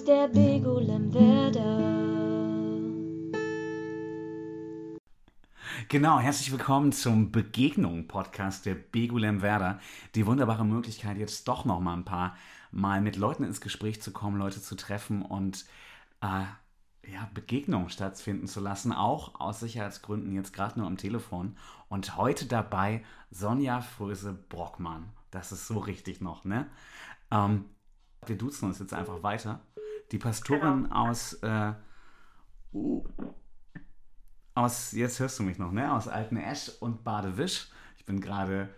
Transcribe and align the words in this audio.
Podcast 0.00 0.08
der 0.08 0.28
Begulem 0.28 1.12
Werder. 1.12 1.78
Genau, 5.88 6.18
herzlich 6.20 6.52
willkommen 6.52 6.92
zum 6.92 7.32
Begegnung-Podcast 7.32 8.66
der 8.66 8.76
Begulem 8.76 9.42
Werder. 9.42 9.80
Die 10.14 10.26
wunderbare 10.26 10.64
Möglichkeit, 10.64 11.18
jetzt 11.18 11.48
doch 11.48 11.64
noch 11.64 11.80
mal 11.80 11.94
ein 11.94 12.04
paar 12.04 12.36
Mal 12.70 13.00
mit 13.00 13.16
Leuten 13.16 13.44
ins 13.44 13.60
Gespräch 13.60 14.00
zu 14.00 14.12
kommen, 14.12 14.38
Leute 14.38 14.62
zu 14.62 14.74
treffen 14.76 15.22
und 15.22 15.66
äh, 16.22 16.44
ja, 17.10 17.28
Begegnungen 17.34 17.90
stattfinden 17.90 18.46
zu 18.46 18.60
lassen, 18.60 18.92
auch 18.92 19.40
aus 19.40 19.60
Sicherheitsgründen 19.60 20.32
jetzt 20.32 20.52
gerade 20.52 20.78
nur 20.78 20.86
am 20.86 20.96
Telefon. 20.96 21.56
Und 21.88 22.16
heute 22.16 22.46
dabei 22.46 23.04
Sonja 23.30 23.80
Fröse-Brockmann. 23.80 25.10
Das 25.30 25.52
ist 25.52 25.66
so 25.66 25.78
richtig 25.78 26.20
noch, 26.20 26.44
ne? 26.44 26.68
Ähm, 27.30 27.64
wir 28.26 28.36
duzen 28.36 28.66
uns 28.66 28.78
jetzt 28.78 28.94
einfach 28.94 29.22
weiter. 29.22 29.60
Die 30.12 30.18
Pastorin 30.18 30.84
Genau. 30.84 31.08
aus, 31.08 31.34
äh, 31.42 31.72
uh, 32.72 33.04
aus, 34.54 34.92
jetzt 34.92 35.20
hörst 35.20 35.38
du 35.38 35.42
mich 35.42 35.58
noch, 35.58 35.72
ne? 35.72 35.92
Aus 35.92 36.08
Alten 36.08 36.36
Esch 36.36 36.70
und 36.80 37.04
Badewisch. 37.04 37.68
Ich 37.96 38.04
bin 38.04 38.20
gerade 38.20 38.68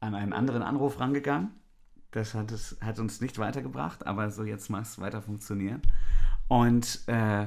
an 0.00 0.14
einen 0.14 0.32
anderen 0.32 0.62
Anruf 0.62 1.00
rangegangen. 1.00 1.54
Das 2.12 2.34
hat, 2.34 2.52
es, 2.52 2.78
hat 2.80 2.98
uns 2.98 3.20
nicht 3.20 3.38
weitergebracht, 3.38 4.06
aber 4.06 4.30
so 4.30 4.44
jetzt 4.44 4.70
mal 4.70 4.82
es 4.82 5.00
weiter 5.00 5.20
funktionieren. 5.20 5.82
Und 6.48 7.06
äh, 7.06 7.46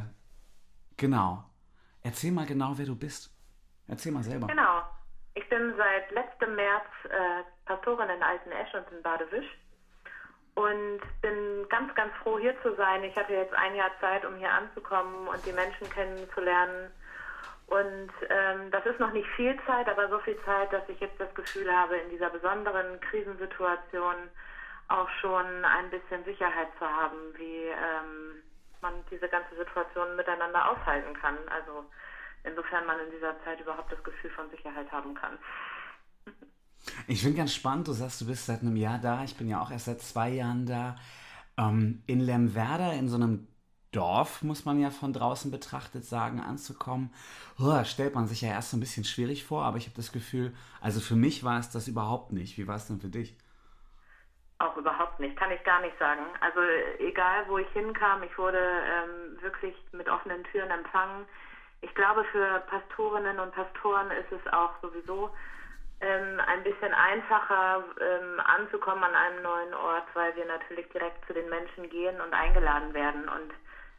genau. 0.97 1.43
Erzähl 2.03 2.31
mal 2.31 2.45
genau, 2.45 2.77
wer 2.77 2.85
du 2.85 2.95
bist. 2.95 3.35
Erzähl 3.87 4.11
mal 4.11 4.23
selber. 4.23 4.47
Genau. 4.47 4.83
Ich 5.33 5.47
bin 5.49 5.73
seit 5.77 6.11
letztem 6.11 6.55
März 6.55 6.85
äh, 7.05 7.43
Pastorin 7.65 8.09
in 8.09 8.21
Alten 8.21 8.51
Esch 8.51 8.73
und 8.73 8.85
in 8.95 9.01
Badewisch 9.01 9.45
und 10.55 11.01
bin 11.21 11.67
ganz, 11.69 11.93
ganz 11.95 12.13
froh, 12.21 12.37
hier 12.37 12.59
zu 12.61 12.75
sein. 12.75 13.03
Ich 13.03 13.15
hatte 13.15 13.33
jetzt 13.33 13.53
ein 13.53 13.75
Jahr 13.75 13.91
Zeit, 13.99 14.25
um 14.25 14.35
hier 14.35 14.51
anzukommen 14.51 15.27
und 15.27 15.45
die 15.45 15.53
Menschen 15.53 15.89
kennenzulernen. 15.89 16.91
Und 17.67 18.11
ähm, 18.29 18.69
das 18.71 18.85
ist 18.85 18.99
noch 18.99 19.13
nicht 19.13 19.27
viel 19.37 19.57
Zeit, 19.65 19.87
aber 19.87 20.09
so 20.09 20.19
viel 20.19 20.37
Zeit, 20.43 20.73
dass 20.73 20.87
ich 20.89 20.99
jetzt 20.99 21.19
das 21.19 21.33
Gefühl 21.35 21.73
habe, 21.73 21.95
in 21.95 22.09
dieser 22.09 22.29
besonderen 22.29 22.99
Krisensituation 22.99 24.15
auch 24.89 25.09
schon 25.21 25.45
ein 25.63 25.89
bisschen 25.89 26.23
Sicherheit 26.25 26.67
zu 26.77 26.85
haben, 26.85 27.33
wie 27.37 27.67
ähm, 27.67 28.43
man 28.81 28.93
diese 29.09 29.29
ganze 29.29 29.55
Situation 29.55 30.17
miteinander 30.17 30.69
aushalten 30.69 31.13
kann. 31.13 31.37
Also 31.47 31.85
insofern 32.43 32.85
man 32.85 32.99
in 32.99 33.11
dieser 33.11 33.41
Zeit 33.43 33.61
überhaupt 33.61 33.91
das 33.91 34.03
Gefühl 34.03 34.31
von 34.31 34.49
Sicherheit 34.49 34.91
haben 34.91 35.13
kann. 35.15 35.37
Ich 37.07 37.21
finde 37.21 37.37
ganz 37.37 37.53
spannend, 37.53 37.87
du 37.87 37.93
sagst, 37.93 38.21
du 38.21 38.25
bist 38.25 38.45
seit 38.45 38.61
einem 38.61 38.75
Jahr 38.75 38.99
da. 38.99 39.23
Ich 39.23 39.37
bin 39.37 39.47
ja 39.47 39.61
auch 39.61 39.71
erst 39.71 39.85
seit 39.85 40.01
zwei 40.01 40.29
Jahren 40.29 40.65
da. 40.65 40.95
Ähm, 41.57 42.03
in 42.07 42.19
Lemwerder, 42.19 42.93
in 42.93 43.09
so 43.09 43.17
einem 43.17 43.47
Dorf, 43.91 44.41
muss 44.41 44.65
man 44.65 44.79
ja 44.79 44.89
von 44.89 45.11
draußen 45.11 45.51
betrachtet 45.51 46.05
sagen, 46.05 46.39
anzukommen, 46.39 47.13
oh, 47.59 47.83
stellt 47.83 48.15
man 48.15 48.25
sich 48.25 48.41
ja 48.41 48.49
erst 48.49 48.71
so 48.71 48.77
ein 48.77 48.79
bisschen 48.79 49.03
schwierig 49.03 49.43
vor, 49.43 49.65
aber 49.65 49.77
ich 49.77 49.85
habe 49.85 49.95
das 49.95 50.11
Gefühl, 50.11 50.53
also 50.79 51.01
für 51.01 51.15
mich 51.15 51.43
war 51.43 51.59
es 51.59 51.69
das 51.69 51.87
überhaupt 51.87 52.31
nicht. 52.31 52.57
Wie 52.57 52.67
war 52.67 52.75
es 52.75 52.87
denn 52.87 53.01
für 53.01 53.09
dich? 53.09 53.37
Auch 54.59 54.77
überhaupt 54.77 55.19
nicht, 55.19 55.35
kann 55.35 55.51
ich 55.51 55.61
gar 55.63 55.81
nicht 55.81 55.97
sagen. 55.99 56.21
Also 56.39 56.61
egal, 56.99 57.45
wo 57.47 57.57
ich 57.57 57.67
hinkam, 57.73 58.23
ich 58.23 58.37
wurde 58.37 58.59
ähm, 58.59 59.41
wirklich 59.41 59.75
mit 59.91 60.07
offenen 60.07 60.43
Türen 60.45 60.69
empfangen. 60.69 61.25
Ich 61.81 61.93
glaube, 61.95 62.23
für 62.31 62.59
Pastorinnen 62.67 63.39
und 63.39 63.51
Pastoren 63.51 64.11
ist 64.11 64.31
es 64.31 64.53
auch 64.53 64.71
sowieso 64.81 65.31
ähm, 66.01 66.39
ein 66.45 66.63
bisschen 66.63 66.93
einfacher 66.93 67.83
ähm, 67.99 68.39
anzukommen 68.39 69.03
an 69.03 69.15
einem 69.15 69.43
neuen 69.43 69.73
Ort, 69.73 70.05
weil 70.13 70.35
wir 70.35 70.45
natürlich 70.45 70.87
direkt 70.89 71.25
zu 71.27 71.33
den 71.33 71.49
Menschen 71.49 71.89
gehen 71.89 72.19
und 72.19 72.33
eingeladen 72.33 72.93
werden 72.93 73.29
und 73.29 73.53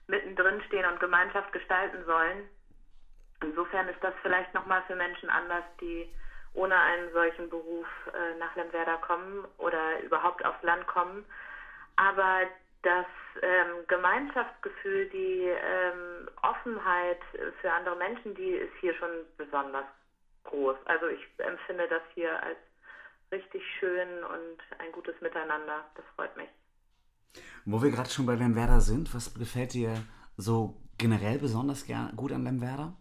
mittendrin 0.08 0.60
stehen 0.66 0.84
und 0.84 1.00
Gemeinschaft 1.00 1.52
gestalten 1.52 2.04
sollen. 2.04 2.48
Insofern 3.42 3.88
ist 3.88 4.02
das 4.02 4.14
vielleicht 4.22 4.52
nochmal 4.54 4.82
für 4.86 4.96
Menschen 4.96 5.30
anders, 5.30 5.64
die 5.80 6.12
ohne 6.54 6.76
einen 6.76 7.12
solchen 7.12 7.48
Beruf 7.48 7.86
äh, 8.08 8.38
nach 8.38 8.54
Lemwerder 8.56 8.98
kommen 8.98 9.46
oder 9.58 10.00
überhaupt 10.02 10.44
aufs 10.44 10.62
Land 10.62 10.86
kommen. 10.86 11.24
Aber 11.96 12.40
das 12.82 13.06
ähm, 13.40 13.86
Gemeinschaftsgefühl, 13.86 15.08
die 15.10 15.46
ähm, 15.48 16.28
Offenheit 16.42 17.20
für 17.60 17.72
andere 17.72 17.96
Menschen, 17.96 18.34
die 18.34 18.50
ist 18.50 18.74
hier 18.80 18.94
schon 18.94 19.10
besonders 19.38 19.86
groß. 20.44 20.76
Also 20.84 21.06
ich 21.08 21.20
empfinde 21.38 21.88
das 21.88 22.02
hier 22.14 22.42
als 22.42 22.58
richtig 23.30 23.62
schön 23.78 24.24
und 24.24 24.58
ein 24.78 24.92
gutes 24.92 25.18
Miteinander. 25.20 25.84
Das 25.94 26.04
freut 26.14 26.36
mich. 26.36 26.48
Wo 27.64 27.82
wir 27.82 27.90
gerade 27.90 28.10
schon 28.10 28.26
bei 28.26 28.34
Lemwerder 28.34 28.80
sind, 28.80 29.14
was 29.14 29.34
gefällt 29.34 29.72
dir 29.72 29.94
so 30.36 30.76
generell 30.98 31.38
besonders 31.38 31.86
gern, 31.86 32.14
gut 32.16 32.32
an 32.32 32.44
Lemwerder? 32.44 32.92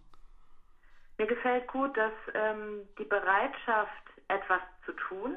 Mir 1.18 1.28
gefällt 1.28 1.68
gut, 1.68 1.96
dass 1.97 2.13
ähm, 2.34 2.88
die 2.97 3.03
Bereitschaft, 3.03 3.91
etwas 4.28 4.62
zu 4.85 4.94
tun 4.94 5.35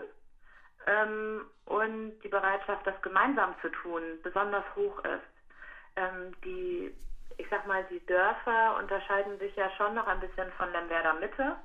ähm, 0.86 1.41
und 1.66 2.19
die 2.21 2.28
Bereitschaft, 2.28 2.86
das 2.86 3.00
gemeinsam 3.03 3.54
zu 3.60 3.69
tun, 3.71 4.03
besonders 4.22 4.65
hoch 4.76 4.98
ist. 5.00 5.34
Ähm, 5.97 6.34
die, 6.44 6.94
ich 7.36 7.46
sag 7.50 7.66
mal, 7.66 7.84
die 7.90 8.04
Dörfer 8.06 8.76
unterscheiden 8.78 9.38
sich 9.38 9.54
ja 9.56 9.70
schon 9.76 9.94
noch 9.94 10.06
ein 10.06 10.20
bisschen 10.20 10.50
von 10.52 10.70
Lemwerder 10.72 11.14
Mitte, 11.14 11.56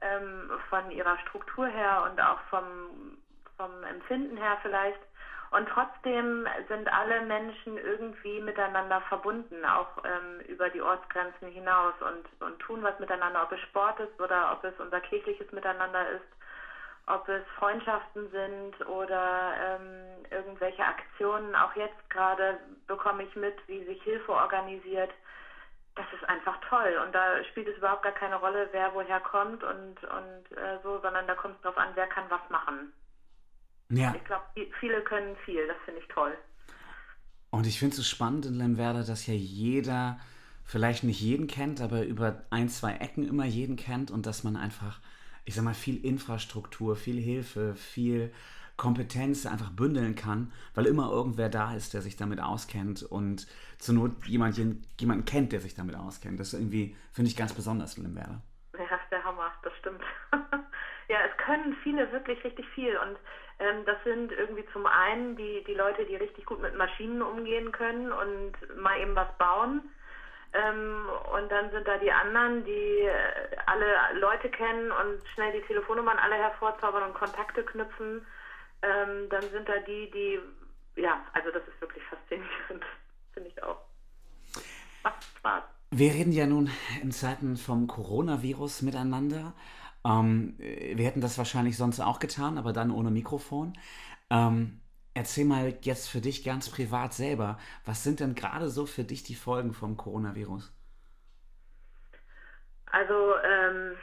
ähm, 0.00 0.50
von 0.68 0.90
ihrer 0.90 1.18
Struktur 1.18 1.66
her 1.66 2.08
und 2.10 2.20
auch 2.20 2.40
vom, 2.50 3.18
vom 3.56 3.82
Empfinden 3.84 4.36
her 4.36 4.58
vielleicht. 4.62 5.00
Und 5.50 5.66
trotzdem 5.68 6.46
sind 6.68 6.92
alle 6.92 7.22
Menschen 7.22 7.78
irgendwie 7.78 8.40
miteinander 8.40 9.00
verbunden, 9.08 9.64
auch 9.64 9.88
ähm, 10.04 10.40
über 10.46 10.68
die 10.68 10.82
Ortsgrenzen 10.82 11.48
hinaus 11.48 11.94
und, 12.00 12.46
und 12.46 12.58
tun 12.58 12.82
was 12.82 12.98
miteinander, 12.98 13.42
ob 13.42 13.52
es 13.52 13.60
Sport 13.60 13.98
ist 14.00 14.20
oder 14.20 14.52
ob 14.52 14.62
es 14.64 14.78
unser 14.78 15.00
kirchliches 15.00 15.50
Miteinander 15.52 16.10
ist, 16.10 16.37
ob 17.08 17.28
es 17.28 17.42
Freundschaften 17.58 18.30
sind 18.30 18.86
oder 18.86 19.52
ähm, 19.60 20.24
irgendwelche 20.30 20.84
Aktionen. 20.84 21.54
Auch 21.54 21.74
jetzt 21.76 22.10
gerade 22.10 22.58
bekomme 22.86 23.24
ich 23.24 23.34
mit, 23.36 23.54
wie 23.66 23.84
sich 23.84 24.02
Hilfe 24.02 24.32
organisiert. 24.32 25.10
Das 25.94 26.06
ist 26.12 26.28
einfach 26.28 26.58
toll 26.68 27.00
und 27.04 27.12
da 27.12 27.42
spielt 27.50 27.68
es 27.68 27.76
überhaupt 27.76 28.04
gar 28.04 28.12
keine 28.12 28.36
Rolle, 28.36 28.68
wer 28.70 28.94
woher 28.94 29.18
kommt 29.20 29.64
und, 29.64 29.96
und 30.04 30.56
äh, 30.56 30.78
so, 30.84 31.00
sondern 31.00 31.26
da 31.26 31.34
kommt 31.34 31.56
es 31.56 31.62
darauf 31.62 31.78
an, 31.78 31.88
wer 31.94 32.06
kann 32.06 32.24
was 32.28 32.48
machen. 32.50 32.92
Ja. 33.90 34.14
Ich 34.14 34.24
glaube, 34.24 34.44
viele 34.78 35.02
können 35.02 35.36
viel, 35.44 35.66
das 35.66 35.76
finde 35.84 36.00
ich 36.00 36.08
toll. 36.08 36.36
Und 37.50 37.66
ich 37.66 37.78
finde 37.78 37.92
es 37.92 37.96
so 37.96 38.02
spannend 38.04 38.46
in 38.46 38.54
Lemwerder, 38.54 39.04
dass 39.04 39.26
ja 39.26 39.34
jeder 39.34 40.18
vielleicht 40.64 41.02
nicht 41.02 41.20
jeden 41.20 41.46
kennt, 41.46 41.80
aber 41.80 42.04
über 42.04 42.42
ein, 42.50 42.68
zwei 42.68 42.92
Ecken 42.92 43.26
immer 43.26 43.46
jeden 43.46 43.76
kennt 43.76 44.10
und 44.10 44.26
dass 44.26 44.44
man 44.44 44.56
einfach, 44.56 45.00
ich 45.48 45.54
sag 45.54 45.64
mal, 45.64 45.72
viel 45.72 46.04
Infrastruktur, 46.04 46.94
viel 46.94 47.18
Hilfe, 47.18 47.74
viel 47.74 48.30
Kompetenz 48.76 49.46
einfach 49.46 49.70
bündeln 49.70 50.14
kann, 50.14 50.52
weil 50.74 50.84
immer 50.84 51.10
irgendwer 51.10 51.48
da 51.48 51.74
ist, 51.74 51.94
der 51.94 52.02
sich 52.02 52.16
damit 52.16 52.38
auskennt 52.38 53.02
und 53.02 53.46
zur 53.78 53.94
Not 53.94 54.26
jemand, 54.26 54.58
jemanden 54.58 55.24
kennt, 55.24 55.52
der 55.52 55.60
sich 55.60 55.74
damit 55.74 55.96
auskennt. 55.96 56.38
Das 56.38 56.52
irgendwie, 56.52 56.94
finde 57.12 57.30
ich, 57.30 57.36
ganz 57.36 57.54
besonders 57.54 57.96
in 57.96 58.04
Lemwerder. 58.04 58.42
Ja, 58.74 59.00
der 59.10 59.24
Hammer, 59.24 59.50
das 59.62 59.72
stimmt. 59.78 60.02
ja, 61.08 61.16
es 61.26 61.36
können 61.38 61.74
viele 61.82 62.12
wirklich 62.12 62.44
richtig 62.44 62.66
viel 62.74 62.94
und 62.98 63.16
ähm, 63.58 63.86
das 63.86 63.96
sind 64.04 64.30
irgendwie 64.32 64.66
zum 64.74 64.84
einen 64.84 65.34
die, 65.34 65.64
die 65.66 65.74
Leute, 65.74 66.04
die 66.04 66.16
richtig 66.16 66.44
gut 66.44 66.60
mit 66.60 66.76
Maschinen 66.76 67.22
umgehen 67.22 67.72
können 67.72 68.12
und 68.12 68.52
mal 68.76 69.00
eben 69.00 69.16
was 69.16 69.34
bauen. 69.38 69.80
Ähm, 70.52 71.06
und 71.34 71.50
dann 71.50 71.70
sind 71.70 71.86
da 71.86 71.98
die 71.98 72.10
anderen, 72.10 72.64
die 72.64 73.00
äh, 73.02 73.56
alle 73.66 74.18
Leute 74.18 74.48
kennen 74.48 74.90
und 74.90 75.20
schnell 75.34 75.52
die 75.52 75.66
Telefonnummern 75.66 76.18
alle 76.18 76.36
hervorzaubern 76.36 77.04
und 77.04 77.14
Kontakte 77.14 77.62
knüpfen. 77.62 78.26
Ähm, 78.82 79.28
dann 79.28 79.42
sind 79.50 79.68
da 79.68 79.78
die, 79.86 80.10
die, 80.10 80.40
ja, 81.00 81.20
also 81.32 81.50
das 81.50 81.62
ist 81.68 81.80
wirklich 81.80 82.02
faszinierend, 82.04 82.84
finde 83.34 83.50
ich 83.50 83.62
auch. 83.62 83.78
Macht 85.02 85.22
Spaß. 85.36 85.64
Wir 85.90 86.12
reden 86.12 86.32
ja 86.32 86.46
nun 86.46 86.70
in 87.02 87.12
Zeiten 87.12 87.56
vom 87.56 87.86
Coronavirus 87.86 88.82
miteinander. 88.82 89.54
Ähm, 90.04 90.54
wir 90.58 91.04
hätten 91.04 91.20
das 91.20 91.38
wahrscheinlich 91.38 91.76
sonst 91.76 92.00
auch 92.00 92.18
getan, 92.18 92.58
aber 92.58 92.72
dann 92.72 92.90
ohne 92.90 93.10
Mikrofon. 93.10 93.76
Ähm, 94.30 94.80
erzähl 95.18 95.44
mal 95.44 95.74
jetzt 95.82 96.08
für 96.08 96.20
dich 96.20 96.44
ganz 96.44 96.70
privat 96.70 97.12
selber, 97.12 97.58
was 97.84 98.04
sind 98.04 98.20
denn 98.20 98.36
gerade 98.36 98.68
so 98.68 98.86
für 98.86 99.02
dich 99.02 99.24
die 99.24 99.34
Folgen 99.34 99.72
vom 99.72 99.96
Coronavirus? 99.96 100.72
Also 102.92 103.34
ähm, 103.44 103.96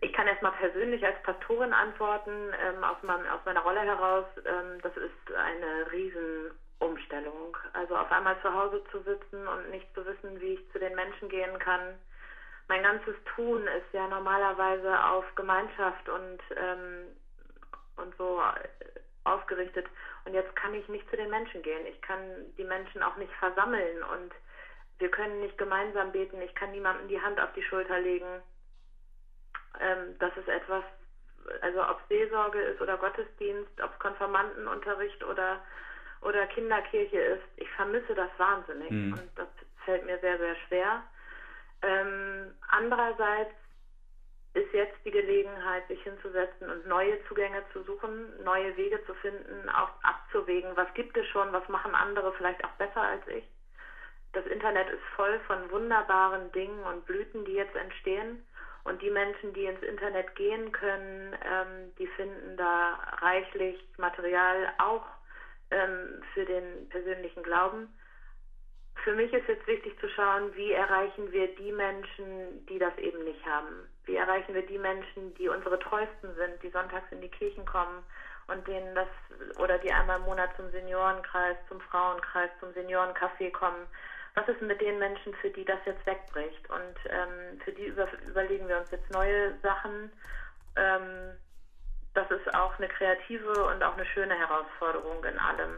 ich 0.00 0.12
kann 0.14 0.26
erstmal 0.26 0.52
persönlich 0.52 1.04
als 1.04 1.22
Pastorin 1.22 1.74
antworten, 1.74 2.32
ähm, 2.66 2.82
aus, 2.82 2.96
meinem, 3.02 3.26
aus 3.28 3.40
meiner 3.44 3.60
Rolle 3.60 3.80
heraus. 3.80 4.24
Ähm, 4.46 4.80
das 4.82 4.96
ist 4.96 5.36
eine 5.36 5.92
Riesenumstellung. 5.92 7.56
Also 7.74 7.94
auf 7.96 8.10
einmal 8.10 8.40
zu 8.40 8.52
Hause 8.52 8.82
zu 8.90 9.02
sitzen 9.02 9.46
und 9.46 9.70
nicht 9.70 9.86
zu 9.94 10.04
wissen, 10.06 10.40
wie 10.40 10.54
ich 10.54 10.72
zu 10.72 10.78
den 10.78 10.94
Menschen 10.94 11.28
gehen 11.28 11.58
kann. 11.58 11.94
Mein 12.68 12.82
ganzes 12.82 13.14
Tun 13.36 13.66
ist 13.66 13.92
ja 13.92 14.08
normalerweise 14.08 15.04
auf 15.04 15.26
Gemeinschaft 15.34 16.08
und, 16.08 16.40
ähm, 16.56 17.04
und 17.96 18.16
so 18.16 18.40
ausgerichtet. 19.24 19.86
Und 20.24 20.32
jetzt 20.34 20.54
kann 20.56 20.74
ich 20.74 20.88
nicht 20.88 21.08
zu 21.10 21.16
den 21.16 21.30
Menschen 21.30 21.62
gehen. 21.62 21.86
Ich 21.86 22.00
kann 22.00 22.18
die 22.56 22.64
Menschen 22.64 23.02
auch 23.02 23.16
nicht 23.16 23.32
versammeln 23.34 24.02
und 24.02 24.32
wir 24.98 25.10
können 25.10 25.40
nicht 25.40 25.58
gemeinsam 25.58 26.12
beten. 26.12 26.40
Ich 26.40 26.54
kann 26.54 26.70
niemandem 26.70 27.08
die 27.08 27.20
Hand 27.20 27.40
auf 27.40 27.52
die 27.52 27.62
Schulter 27.62 27.98
legen. 27.98 28.42
Ähm, 29.80 30.16
das 30.18 30.34
ist 30.36 30.48
etwas, 30.48 30.84
also 31.60 31.82
ob 31.82 32.00
Seelsorge 32.08 32.60
ist 32.60 32.80
oder 32.80 32.96
Gottesdienst, 32.96 33.80
ob 33.82 33.92
es 33.92 33.98
Konfirmandenunterricht 33.98 35.22
oder, 35.24 35.60
oder 36.22 36.46
Kinderkirche 36.46 37.18
ist. 37.18 37.44
Ich 37.56 37.70
vermisse 37.72 38.14
das 38.14 38.30
wahnsinnig 38.38 38.90
mhm. 38.90 39.12
und 39.12 39.30
das 39.36 39.48
fällt 39.84 40.06
mir 40.06 40.18
sehr, 40.20 40.38
sehr 40.38 40.56
schwer. 40.68 41.02
Ähm, 41.82 42.54
andererseits 42.68 43.54
ist 44.54 44.72
jetzt 44.72 44.96
die 45.04 45.10
Gelegenheit, 45.10 45.86
sich 45.88 46.00
hinzusetzen 46.02 46.70
und 46.70 46.86
neue 46.86 47.22
Zugänge 47.26 47.62
zu 47.72 47.82
suchen, 47.82 48.42
neue 48.44 48.76
Wege 48.76 49.04
zu 49.04 49.14
finden, 49.14 49.68
auch 49.68 49.90
abzuwägen, 50.02 50.70
was 50.76 50.92
gibt 50.94 51.16
es 51.16 51.26
schon, 51.26 51.52
was 51.52 51.68
machen 51.68 51.94
andere 51.94 52.32
vielleicht 52.34 52.64
auch 52.64 52.72
besser 52.78 53.02
als 53.02 53.26
ich. 53.28 53.44
Das 54.32 54.46
Internet 54.46 54.88
ist 54.90 55.02
voll 55.16 55.40
von 55.46 55.70
wunderbaren 55.70 56.50
Dingen 56.52 56.82
und 56.84 57.04
Blüten, 57.06 57.44
die 57.44 57.54
jetzt 57.54 57.74
entstehen. 57.74 58.44
Und 58.84 59.00
die 59.00 59.10
Menschen, 59.10 59.54
die 59.54 59.64
ins 59.64 59.82
Internet 59.82 60.34
gehen 60.36 60.70
können, 60.70 61.34
ähm, 61.42 61.94
die 61.98 62.06
finden 62.06 62.56
da 62.56 62.98
reichlich 63.22 63.82
Material 63.96 64.72
auch 64.78 65.06
ähm, 65.70 66.22
für 66.34 66.44
den 66.44 66.88
persönlichen 66.90 67.42
Glauben 67.42 67.88
für 69.04 69.12
mich 69.12 69.32
ist 69.34 69.46
jetzt 69.46 69.66
wichtig 69.66 69.98
zu 70.00 70.08
schauen, 70.08 70.54
wie 70.56 70.72
erreichen 70.72 71.30
wir 71.30 71.54
die 71.56 71.72
Menschen, 71.72 72.64
die 72.66 72.78
das 72.78 72.96
eben 72.96 73.22
nicht 73.24 73.44
haben. 73.44 73.86
Wie 74.06 74.16
erreichen 74.16 74.54
wir 74.54 74.66
die 74.66 74.78
Menschen, 74.78 75.34
die 75.34 75.48
unsere 75.48 75.78
Treuesten 75.78 76.34
sind, 76.36 76.62
die 76.62 76.70
sonntags 76.70 77.12
in 77.12 77.20
die 77.20 77.28
Kirchen 77.28 77.66
kommen 77.66 78.02
und 78.48 78.66
denen 78.66 78.94
das, 78.94 79.08
oder 79.58 79.78
die 79.78 79.92
einmal 79.92 80.18
im 80.18 80.24
Monat 80.24 80.56
zum 80.56 80.70
Seniorenkreis, 80.70 81.56
zum 81.68 81.80
Frauenkreis, 81.82 82.48
zum 82.60 82.70
Seniorencafé 82.70 83.52
kommen. 83.52 83.86
Was 84.36 84.48
ist 84.48 84.62
mit 84.62 84.80
den 84.80 84.98
Menschen, 84.98 85.34
für 85.34 85.50
die 85.50 85.66
das 85.66 85.78
jetzt 85.84 86.04
wegbricht? 86.06 86.68
Und 86.70 86.96
ähm, 87.10 87.60
für 87.62 87.72
die 87.72 87.86
über, 87.86 88.08
überlegen 88.26 88.66
wir 88.68 88.78
uns 88.78 88.90
jetzt 88.90 89.10
neue 89.10 89.54
Sachen. 89.60 90.10
Ähm, 90.76 91.36
das 92.14 92.30
ist 92.30 92.54
auch 92.54 92.78
eine 92.78 92.88
kreative 92.88 93.66
und 93.66 93.82
auch 93.82 93.96
eine 93.96 94.06
schöne 94.06 94.34
Herausforderung 94.34 95.22
in 95.24 95.38
allem. 95.38 95.76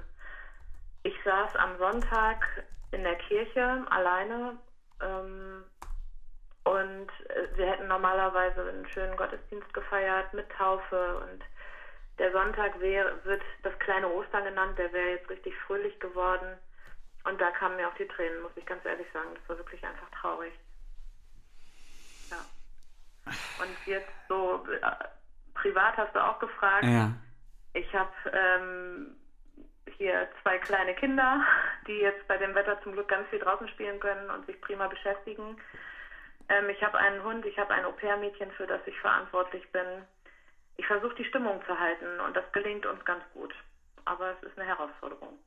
Ich 1.02 1.14
saß 1.24 1.56
am 1.56 1.76
Sonntag 1.78 2.44
in 2.92 3.02
der 3.02 3.16
Kirche 3.16 3.84
alleine. 3.90 4.58
Ähm, 5.00 5.64
und 6.64 7.08
wir 7.54 7.66
hätten 7.66 7.86
normalerweise 7.86 8.68
einen 8.68 8.88
schönen 8.88 9.16
Gottesdienst 9.16 9.72
gefeiert 9.72 10.32
mit 10.34 10.50
Taufe 10.50 11.18
und 11.18 11.44
der 12.18 12.32
Sonntag 12.32 12.80
wär, 12.80 13.24
wird 13.24 13.42
das 13.62 13.78
kleine 13.78 14.08
Ostern 14.08 14.44
genannt, 14.44 14.78
der 14.78 14.92
wäre 14.92 15.10
jetzt 15.10 15.28
richtig 15.28 15.54
fröhlich 15.66 15.98
geworden. 16.00 16.56
Und 17.24 17.40
da 17.40 17.50
kamen 17.50 17.76
mir 17.76 17.88
auch 17.88 17.94
die 17.94 18.06
Tränen, 18.06 18.40
muss 18.40 18.56
ich 18.56 18.64
ganz 18.64 18.84
ehrlich 18.84 19.06
sagen. 19.12 19.28
Das 19.34 19.48
war 19.48 19.58
wirklich 19.58 19.84
einfach 19.84 20.08
traurig. 20.10 20.52
Ja. 22.30 22.38
Und 23.60 23.76
jetzt 23.86 24.10
so, 24.28 24.64
äh, 24.70 24.90
privat 25.54 25.96
hast 25.96 26.14
du 26.14 26.24
auch 26.24 26.38
gefragt. 26.38 26.84
Ja. 26.84 27.12
Ich 27.74 27.92
habe 27.94 28.12
ähm, 28.32 29.16
hier 29.96 30.28
zwei 30.42 30.58
kleine 30.58 30.94
Kinder, 30.94 31.44
die 31.86 31.98
jetzt 31.98 32.26
bei 32.28 32.36
dem 32.36 32.54
Wetter 32.54 32.80
zum 32.82 32.92
Glück 32.92 33.08
ganz 33.08 33.28
viel 33.28 33.38
draußen 33.38 33.68
spielen 33.68 33.98
können 34.00 34.30
und 34.30 34.46
sich 34.46 34.60
prima 34.60 34.88
beschäftigen. 34.88 35.56
Ähm, 36.48 36.68
ich 36.70 36.82
habe 36.82 36.98
einen 36.98 37.22
Hund, 37.22 37.44
ich 37.46 37.58
habe 37.58 37.72
ein 37.74 37.84
Au-pair-Mädchen, 37.84 38.50
für 38.52 38.66
das 38.66 38.80
ich 38.86 38.98
verantwortlich 39.00 39.70
bin. 39.72 39.86
Ich 40.76 40.86
versuche 40.86 41.14
die 41.16 41.24
Stimmung 41.24 41.60
zu 41.66 41.78
halten 41.78 42.20
und 42.26 42.36
das 42.36 42.44
gelingt 42.52 42.86
uns 42.86 43.04
ganz 43.04 43.24
gut. 43.32 43.54
Aber 44.04 44.32
es 44.32 44.48
ist 44.48 44.58
eine 44.58 44.68
Herausforderung. 44.68 45.38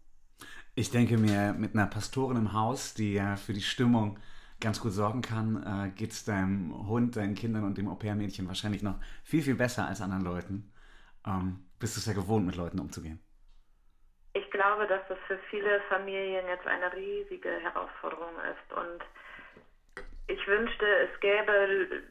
Ich 0.75 0.91
denke 0.91 1.17
mir, 1.17 1.53
mit 1.53 1.75
einer 1.75 1.87
Pastorin 1.87 2.37
im 2.37 2.53
Haus, 2.53 2.93
die 2.93 3.13
ja 3.13 3.35
für 3.35 3.53
die 3.53 3.61
Stimmung 3.61 4.19
ganz 4.59 4.81
gut 4.81 4.91
sorgen 4.91 5.21
kann, 5.21 5.63
äh, 5.63 5.89
geht 5.91 6.11
es 6.11 6.25
deinem 6.25 6.87
Hund, 6.87 7.15
deinen 7.15 7.35
Kindern 7.35 7.63
und 7.63 7.77
dem 7.77 7.87
Au-pair-Mädchen 7.87 8.47
wahrscheinlich 8.47 8.83
noch 8.83 8.99
viel, 9.23 9.41
viel 9.41 9.55
besser 9.55 9.87
als 9.87 10.01
anderen 10.01 10.23
Leuten. 10.23 10.73
Ähm, 11.25 11.65
bist 11.79 11.95
du 11.95 11.99
es 11.99 12.05
ja 12.05 12.13
gewohnt, 12.13 12.45
mit 12.45 12.55
Leuten 12.55 12.79
umzugehen 12.79 13.19
glaube, 14.59 14.87
dass 14.87 15.01
das 15.07 15.17
für 15.25 15.37
viele 15.49 15.79
Familien 15.87 16.45
jetzt 16.47 16.67
eine 16.67 16.91
riesige 16.91 17.49
Herausforderung 17.49 18.35
ist. 18.51 18.77
Und 18.77 19.01
ich 20.27 20.45
wünschte, 20.47 20.85
es 20.85 21.19
gäbe 21.21 22.03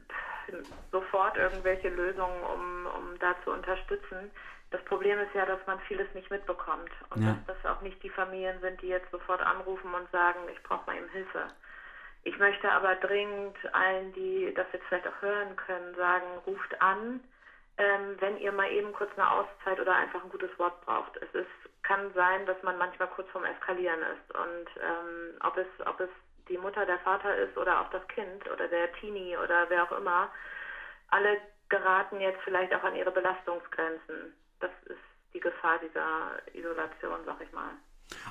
sofort 0.90 1.36
irgendwelche 1.36 1.90
Lösungen, 1.90 2.42
um, 2.42 2.86
um 2.96 3.18
da 3.18 3.34
zu 3.44 3.52
unterstützen. 3.52 4.30
Das 4.70 4.82
Problem 4.84 5.18
ist 5.18 5.34
ja, 5.34 5.44
dass 5.44 5.60
man 5.66 5.78
vieles 5.80 6.06
nicht 6.14 6.30
mitbekommt 6.30 6.90
und 7.10 7.22
ja. 7.22 7.36
dass 7.46 7.56
das 7.58 7.70
auch 7.70 7.82
nicht 7.82 8.02
die 8.02 8.10
Familien 8.10 8.58
sind, 8.60 8.80
die 8.80 8.88
jetzt 8.88 9.10
sofort 9.10 9.42
anrufen 9.42 9.92
und 9.92 10.10
sagen, 10.10 10.40
ich 10.50 10.62
brauche 10.62 10.86
mal 10.86 10.96
eben 10.96 11.08
Hilfe. 11.10 11.48
Ich 12.24 12.38
möchte 12.38 12.72
aber 12.72 12.94
dringend 12.96 13.56
allen, 13.74 14.12
die 14.14 14.52
das 14.54 14.66
jetzt 14.72 14.86
vielleicht 14.88 15.06
auch 15.06 15.20
hören 15.22 15.54
können, 15.56 15.94
sagen, 15.96 16.26
ruft 16.46 16.80
an, 16.80 17.20
ähm, 17.78 18.16
wenn 18.18 18.38
ihr 18.38 18.52
mal 18.52 18.70
eben 18.70 18.92
kurz 18.92 19.10
eine 19.16 19.30
Auszeit 19.30 19.80
oder 19.80 19.94
einfach 19.94 20.22
ein 20.22 20.30
gutes 20.30 20.56
Wort 20.58 20.84
braucht. 20.84 21.16
Es 21.16 21.32
ist, 21.32 21.82
kann 21.82 22.12
sein, 22.14 22.44
dass 22.46 22.60
man 22.62 22.76
manchmal 22.76 23.08
kurz 23.08 23.30
vorm 23.30 23.44
Eskalieren 23.44 24.00
ist. 24.00 24.36
Und 24.36 24.68
ähm, 24.82 25.38
ob, 25.44 25.56
es, 25.56 25.86
ob 25.86 26.00
es 26.00 26.10
die 26.48 26.58
Mutter, 26.58 26.84
der 26.86 26.98
Vater 27.00 27.36
ist 27.36 27.56
oder 27.56 27.80
auch 27.80 27.90
das 27.90 28.06
Kind 28.08 28.50
oder 28.50 28.66
der 28.68 28.92
Teenie 28.94 29.36
oder 29.36 29.70
wer 29.70 29.84
auch 29.84 29.96
immer, 29.96 30.30
alle 31.08 31.40
geraten 31.68 32.20
jetzt 32.20 32.40
vielleicht 32.42 32.74
auch 32.74 32.82
an 32.82 32.96
ihre 32.96 33.12
Belastungsgrenzen. 33.12 34.34
Das 34.60 34.70
ist 34.86 34.98
die 35.32 35.40
Gefahr 35.40 35.78
dieser 35.78 36.42
Isolation, 36.54 37.20
sag 37.24 37.40
ich 37.40 37.52
mal. 37.52 37.70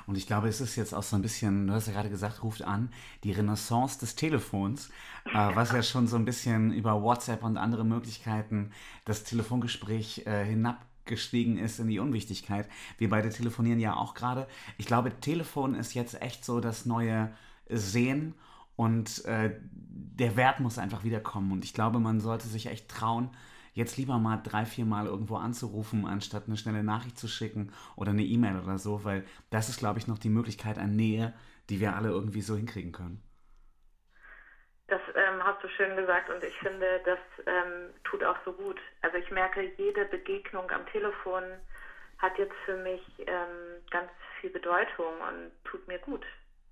Und 0.06 0.16
ich 0.16 0.26
glaube, 0.26 0.48
es 0.48 0.60
ist 0.60 0.76
jetzt 0.76 0.94
auch 0.94 1.02
so 1.02 1.16
ein 1.16 1.22
bisschen, 1.22 1.66
du 1.66 1.72
hast 1.72 1.86
ja 1.86 1.92
gerade 1.92 2.10
gesagt, 2.10 2.42
ruft 2.42 2.62
an, 2.62 2.90
die 3.24 3.32
Renaissance 3.32 3.98
des 3.98 4.16
Telefons, 4.16 4.88
äh, 5.26 5.54
was 5.54 5.72
ja 5.72 5.82
schon 5.82 6.06
so 6.06 6.16
ein 6.16 6.24
bisschen 6.24 6.72
über 6.72 7.02
WhatsApp 7.02 7.42
und 7.42 7.56
andere 7.56 7.84
Möglichkeiten 7.84 8.72
das 9.04 9.24
Telefongespräch 9.24 10.26
äh, 10.26 10.44
hinabgestiegen 10.44 11.58
ist 11.58 11.78
in 11.78 11.88
die 11.88 11.98
Unwichtigkeit. 11.98 12.68
Wir 12.98 13.08
beide 13.08 13.30
telefonieren 13.30 13.80
ja 13.80 13.96
auch 13.96 14.14
gerade. 14.14 14.46
Ich 14.78 14.86
glaube, 14.86 15.18
Telefon 15.20 15.74
ist 15.74 15.94
jetzt 15.94 16.20
echt 16.20 16.44
so 16.44 16.60
das 16.60 16.86
neue 16.86 17.32
Sehen 17.68 18.34
und 18.76 19.24
äh, 19.24 19.54
der 19.60 20.36
Wert 20.36 20.60
muss 20.60 20.78
einfach 20.78 21.04
wiederkommen. 21.04 21.52
Und 21.52 21.64
ich 21.64 21.74
glaube, 21.74 21.98
man 21.98 22.20
sollte 22.20 22.48
sich 22.48 22.66
echt 22.66 22.88
trauen, 22.88 23.30
jetzt 23.78 23.96
lieber 23.96 24.18
mal 24.18 24.38
drei, 24.42 24.66
vier 24.66 24.84
Mal 24.84 25.06
irgendwo 25.06 25.36
anzurufen, 25.36 26.04
anstatt 26.04 26.44
eine 26.46 26.56
schnelle 26.56 26.82
Nachricht 26.82 27.16
zu 27.16 27.28
schicken 27.28 27.72
oder 27.96 28.10
eine 28.10 28.22
E-Mail 28.22 28.58
oder 28.58 28.76
so, 28.76 29.04
weil 29.04 29.24
das 29.50 29.68
ist, 29.68 29.78
glaube 29.78 29.98
ich, 29.98 30.08
noch 30.08 30.18
die 30.18 30.28
Möglichkeit 30.28 30.78
an 30.78 30.96
Nähe, 30.96 31.32
die 31.70 31.80
wir 31.80 31.94
alle 31.94 32.08
irgendwie 32.08 32.40
so 32.40 32.56
hinkriegen 32.56 32.92
können. 32.92 33.22
Das 34.88 35.00
ähm, 35.14 35.44
hast 35.44 35.62
du 35.62 35.68
schön 35.68 35.96
gesagt 35.96 36.28
und 36.28 36.42
ich 36.42 36.56
finde, 36.58 37.00
das 37.04 37.18
ähm, 37.46 37.90
tut 38.04 38.24
auch 38.24 38.38
so 38.44 38.52
gut. 38.52 38.80
Also 39.02 39.16
ich 39.18 39.30
merke, 39.30 39.62
jede 39.76 40.06
Begegnung 40.06 40.68
am 40.70 40.84
Telefon 40.86 41.44
hat 42.18 42.36
jetzt 42.36 42.56
für 42.64 42.76
mich 42.76 43.02
ähm, 43.26 43.84
ganz 43.90 44.10
viel 44.40 44.50
Bedeutung 44.50 45.12
und 45.28 45.52
tut 45.64 45.86
mir 45.86 45.98
gut. 46.00 46.24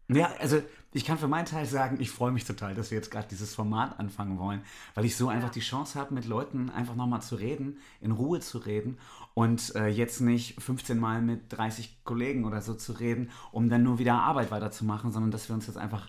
Ja, 0.08 0.30
also 0.38 0.62
ich 0.92 1.04
kann 1.04 1.18
für 1.18 1.28
meinen 1.28 1.46
Teil 1.46 1.66
sagen, 1.66 1.98
ich 2.00 2.10
freue 2.10 2.30
mich 2.30 2.44
total, 2.44 2.74
dass 2.74 2.90
wir 2.90 2.96
jetzt 2.96 3.10
gerade 3.10 3.26
dieses 3.28 3.54
Format 3.54 3.98
anfangen 3.98 4.38
wollen, 4.38 4.62
weil 4.94 5.04
ich 5.04 5.16
so 5.16 5.28
einfach 5.28 5.50
die 5.50 5.60
Chance 5.60 5.98
habe, 5.98 6.14
mit 6.14 6.26
Leuten 6.26 6.70
einfach 6.70 6.94
nochmal 6.94 7.22
zu 7.22 7.34
reden, 7.34 7.78
in 8.00 8.12
Ruhe 8.12 8.40
zu 8.40 8.58
reden 8.58 8.98
und 9.34 9.74
äh, 9.74 9.88
jetzt 9.88 10.20
nicht 10.20 10.62
15 10.62 10.98
Mal 10.98 11.22
mit 11.22 11.52
30 11.52 12.04
Kollegen 12.04 12.44
oder 12.44 12.62
so 12.62 12.74
zu 12.74 12.92
reden, 12.92 13.30
um 13.50 13.68
dann 13.68 13.82
nur 13.82 13.98
wieder 13.98 14.14
Arbeit 14.14 14.50
weiterzumachen, 14.52 15.10
sondern 15.10 15.32
dass 15.32 15.48
wir 15.48 15.54
uns 15.54 15.66
jetzt 15.66 15.76
einfach 15.76 16.08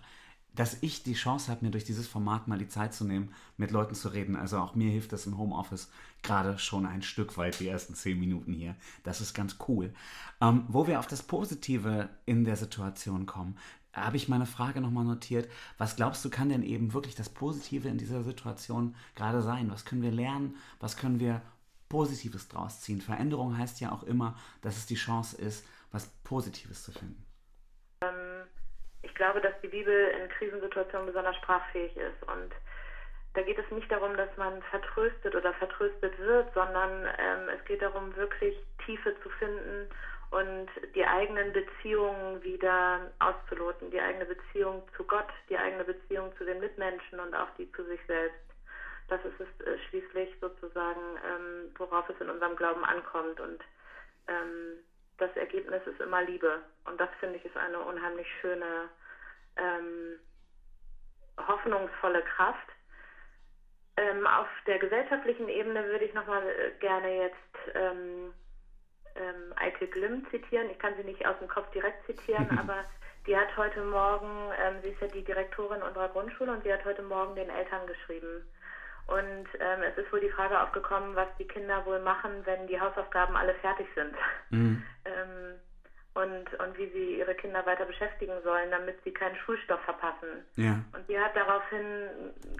dass 0.58 0.78
ich 0.82 1.04
die 1.04 1.14
Chance 1.14 1.52
habe, 1.52 1.64
mir 1.64 1.72
durch 1.72 1.84
dieses 1.84 2.08
Format 2.08 2.48
mal 2.48 2.58
die 2.58 2.68
Zeit 2.68 2.94
zu 2.94 3.06
nehmen, 3.06 3.30
mit 3.58 3.70
Leuten 3.70 3.94
zu 3.94 4.10
reden. 4.10 4.36
Also 4.36 4.58
auch 4.58 4.74
mir 4.74 4.90
hilft 4.90 5.14
das 5.14 5.28
im 5.28 5.38
Homeoffice 5.38 5.90
gerade 6.24 6.58
schon 6.58 6.88
ein 6.88 7.04
Stück 7.04 7.38
weit, 7.38 7.60
die 7.60 7.68
ersten 7.68 7.94
zehn 7.94 8.20
Minuten 8.20 8.54
hier. 8.54 8.76
Das 9.04 9.22
ist 9.22 9.36
ganz 9.36 9.58
cool. 9.68 9.94
Ähm, 10.42 10.66
wo 10.68 10.88
wir 10.88 11.00
auf 11.00 11.06
das 11.06 11.22
Positive 11.22 12.10
in 12.26 12.44
der 12.44 12.56
Situation 12.56 13.28
kommen, 13.28 13.56
habe 13.94 14.18
ich 14.18 14.28
meine 14.28 14.46
Frage 14.46 14.82
nochmal 14.82 15.06
notiert. 15.06 15.50
Was 15.78 15.96
glaubst 15.96 16.24
du, 16.24 16.30
kann 16.30 16.50
denn 16.50 16.64
eben 16.64 16.94
wirklich 16.94 17.16
das 17.16 17.30
Positive 17.30 17.88
in 17.88 17.98
dieser 17.98 18.24
Situation 18.24 18.96
gerade 19.16 19.42
sein? 19.42 19.72
Was 19.72 19.86
können 19.86 20.02
wir 20.02 20.12
lernen? 20.12 20.56
Was 20.80 20.98
können 20.98 21.20
wir 21.20 21.42
Positives 21.90 22.48
draus 22.50 22.82
ziehen? 22.82 23.02
Veränderung 23.02 23.58
heißt 23.58 23.82
ja 23.82 23.92
auch 23.92 24.04
immer, 24.04 24.36
dass 24.62 24.78
es 24.78 24.86
die 24.86 24.96
Chance 24.96 25.42
ist, 25.42 25.68
was 25.92 26.08
Positives 26.24 26.84
zu 26.84 26.92
finden. 26.92 27.26
Ähm, 28.02 28.44
ich 29.02 29.14
glaube, 29.16 29.42
dass 29.42 29.54
die 29.62 29.70
Bibel 29.70 30.12
in 30.22 30.30
Krisensituationen 30.30 31.08
besonders 31.08 31.36
sprachfähig 31.38 31.96
ist 31.96 32.24
und 32.24 32.54
da 33.34 33.44
geht 33.44 33.60
es 33.60 33.70
nicht 33.72 33.92
darum, 33.92 34.18
dass 34.18 34.36
man 34.38 34.64
vertröstet 34.64 35.36
oder 35.36 35.54
vertröstet 35.54 36.18
wird, 36.18 36.52
sondern 36.56 37.06
ähm, 37.20 37.50
es 37.56 37.64
geht 37.66 37.84
darum, 37.84 38.16
wirklich 38.16 38.56
Tiefe 38.84 39.16
zu 39.22 39.30
finden 39.30 39.88
und 40.32 40.68
die 40.94 41.06
eigenen 41.06 41.54
Beziehungen 41.54 42.44
wieder 42.44 43.12
auszuloten, 43.20 43.92
die 43.92 44.02
eigene 44.02 44.26
Beziehung 44.26 44.84
zu 44.96 45.04
Gott, 45.06 45.30
die 45.50 45.58
eigene 45.58 45.86
Beziehung 45.86 46.36
zu 46.38 46.44
den 46.44 46.60
Mitmenschen 46.60 47.20
und 47.20 47.34
auch 47.34 47.50
die 47.58 47.72
zu 47.72 47.84
sich 47.86 48.00
selbst. 48.08 48.38
Das 49.08 49.24
ist 49.24 49.40
es 49.40 49.66
äh, 49.66 49.78
schließlich 49.88 50.36
sozusagen, 50.42 51.02
ähm, 51.26 51.72
worauf 51.78 52.10
es 52.10 52.20
in 52.20 52.30
unserem 52.30 52.58
Glauben 52.58 52.84
ankommt. 52.84 53.40
Und 53.40 53.64
ähm, 54.28 54.80
das 55.18 55.34
Ergebnis 55.38 55.82
ist 55.88 56.02
immer 56.02 56.24
Liebe. 56.24 56.62
Und 56.86 57.00
das 57.00 57.10
finde 57.22 57.38
ich 57.38 57.46
ist 57.46 57.56
eine 57.56 57.80
unheimlich 57.80 58.28
schöne, 58.42 58.90
ähm, 59.56 60.20
hoffnungsvolle 61.48 62.22
Kraft. 62.24 62.68
Ähm, 63.96 64.28
auf 64.28 64.48
der 64.68 64.78
gesellschaftlichen 64.80 65.48
Ebene 65.48 65.86
würde 65.86 66.04
ich 66.04 66.14
nochmal 66.14 66.44
äh, 66.48 66.72
gerne 66.80 67.24
jetzt 67.24 67.76
ähm, 69.18 69.54
Eike 69.56 69.88
Glimm 69.88 70.26
zitieren. 70.32 70.70
Ich 70.70 70.80
kann 70.80 70.94
sie 70.98 71.04
nicht 71.04 71.26
aus 71.26 71.38
dem 71.40 71.48
Kopf 71.48 71.70
direkt 71.72 72.06
zitieren, 72.06 72.48
aber 72.60 72.84
die 73.26 73.36
hat 73.36 73.56
heute 73.58 73.84
Morgen, 73.84 74.52
ähm, 74.64 74.76
sie 74.82 74.90
ist 74.90 75.02
ja 75.02 75.08
die 75.08 75.24
Direktorin 75.24 75.82
unserer 75.82 76.10
Grundschule 76.10 76.52
und 76.52 76.64
sie 76.64 76.72
hat 76.72 76.86
heute 76.86 77.04
Morgen 77.04 77.36
den 77.36 77.50
Eltern 77.50 77.86
geschrieben. 77.88 78.44
Und 79.08 79.48
ähm, 79.60 79.84
es 79.84 79.98
ist 79.98 80.12
wohl 80.12 80.20
die 80.20 80.30
Frage 80.30 80.60
aufgekommen, 80.60 81.16
was 81.16 81.28
die 81.40 81.48
Kinder 81.48 81.86
wohl 81.86 82.00
machen, 82.00 82.46
wenn 82.46 82.68
die 82.68 82.80
Hausaufgaben 82.80 83.36
alle 83.36 83.54
fertig 83.56 83.88
sind. 83.96 84.14
Mhm. 84.50 84.84
ähm, 85.06 85.60
und, 86.14 86.52
und 86.60 86.78
wie 86.78 86.90
sie 86.90 87.20
ihre 87.20 87.36
Kinder 87.36 87.64
weiter 87.66 87.86
beschäftigen 87.86 88.34
sollen, 88.44 88.72
damit 88.72 88.98
sie 89.04 89.12
keinen 89.12 89.36
Schulstoff 89.36 89.80
verpassen. 89.82 90.44
Ja. 90.56 90.84
Und 90.94 91.06
sie 91.08 91.20
hat 91.20 91.36
daraufhin 91.36 92.10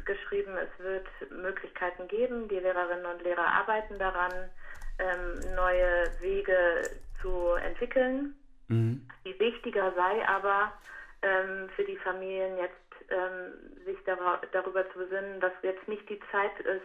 geschrieben, 0.06 0.54
es 0.58 0.84
wird 0.84 1.08
Möglichkeiten 1.32 2.08
geben, 2.08 2.48
die 2.48 2.60
Lehrerinnen 2.60 3.06
und 3.08 3.24
Lehrer 3.24 3.48
arbeiten 3.48 3.98
daran, 3.98 4.32
ähm, 5.00 5.56
neue 5.56 6.12
Wege 6.20 6.90
zu 7.22 7.52
entwickeln. 7.64 8.34
Mhm. 8.68 9.08
Wie 9.24 9.40
wichtiger 9.40 9.94
sei 9.94 10.28
aber 10.28 10.72
ähm, 11.22 11.70
für 11.76 11.84
die 11.84 11.98
Familien 11.98 12.58
jetzt 12.58 12.76
ähm, 13.10 13.54
sich 13.86 13.98
darüber 14.52 14.90
zu 14.92 15.00
besinnen, 15.00 15.40
dass 15.40 15.54
jetzt 15.62 15.88
nicht 15.88 16.08
die 16.10 16.20
Zeit 16.32 16.60
ist, 16.62 16.82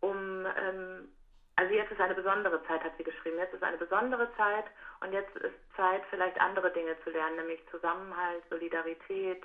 um, 0.00 0.46
ähm, 0.56 1.08
also 1.56 1.72
jetzt 1.74 1.92
ist 1.92 2.00
eine 2.00 2.14
besondere 2.14 2.62
Zeit, 2.66 2.82
hat 2.82 2.96
sie 2.96 3.04
geschrieben, 3.04 3.38
jetzt 3.38 3.54
ist 3.54 3.62
eine 3.62 3.76
besondere 3.76 4.28
Zeit 4.36 4.64
und 5.00 5.12
jetzt 5.12 5.34
ist 5.36 5.54
Zeit, 5.76 6.02
vielleicht 6.10 6.40
andere 6.40 6.72
Dinge 6.72 6.96
zu 7.04 7.10
lernen, 7.10 7.36
nämlich 7.36 7.60
Zusammenhalt, 7.70 8.42
Solidarität. 8.50 9.42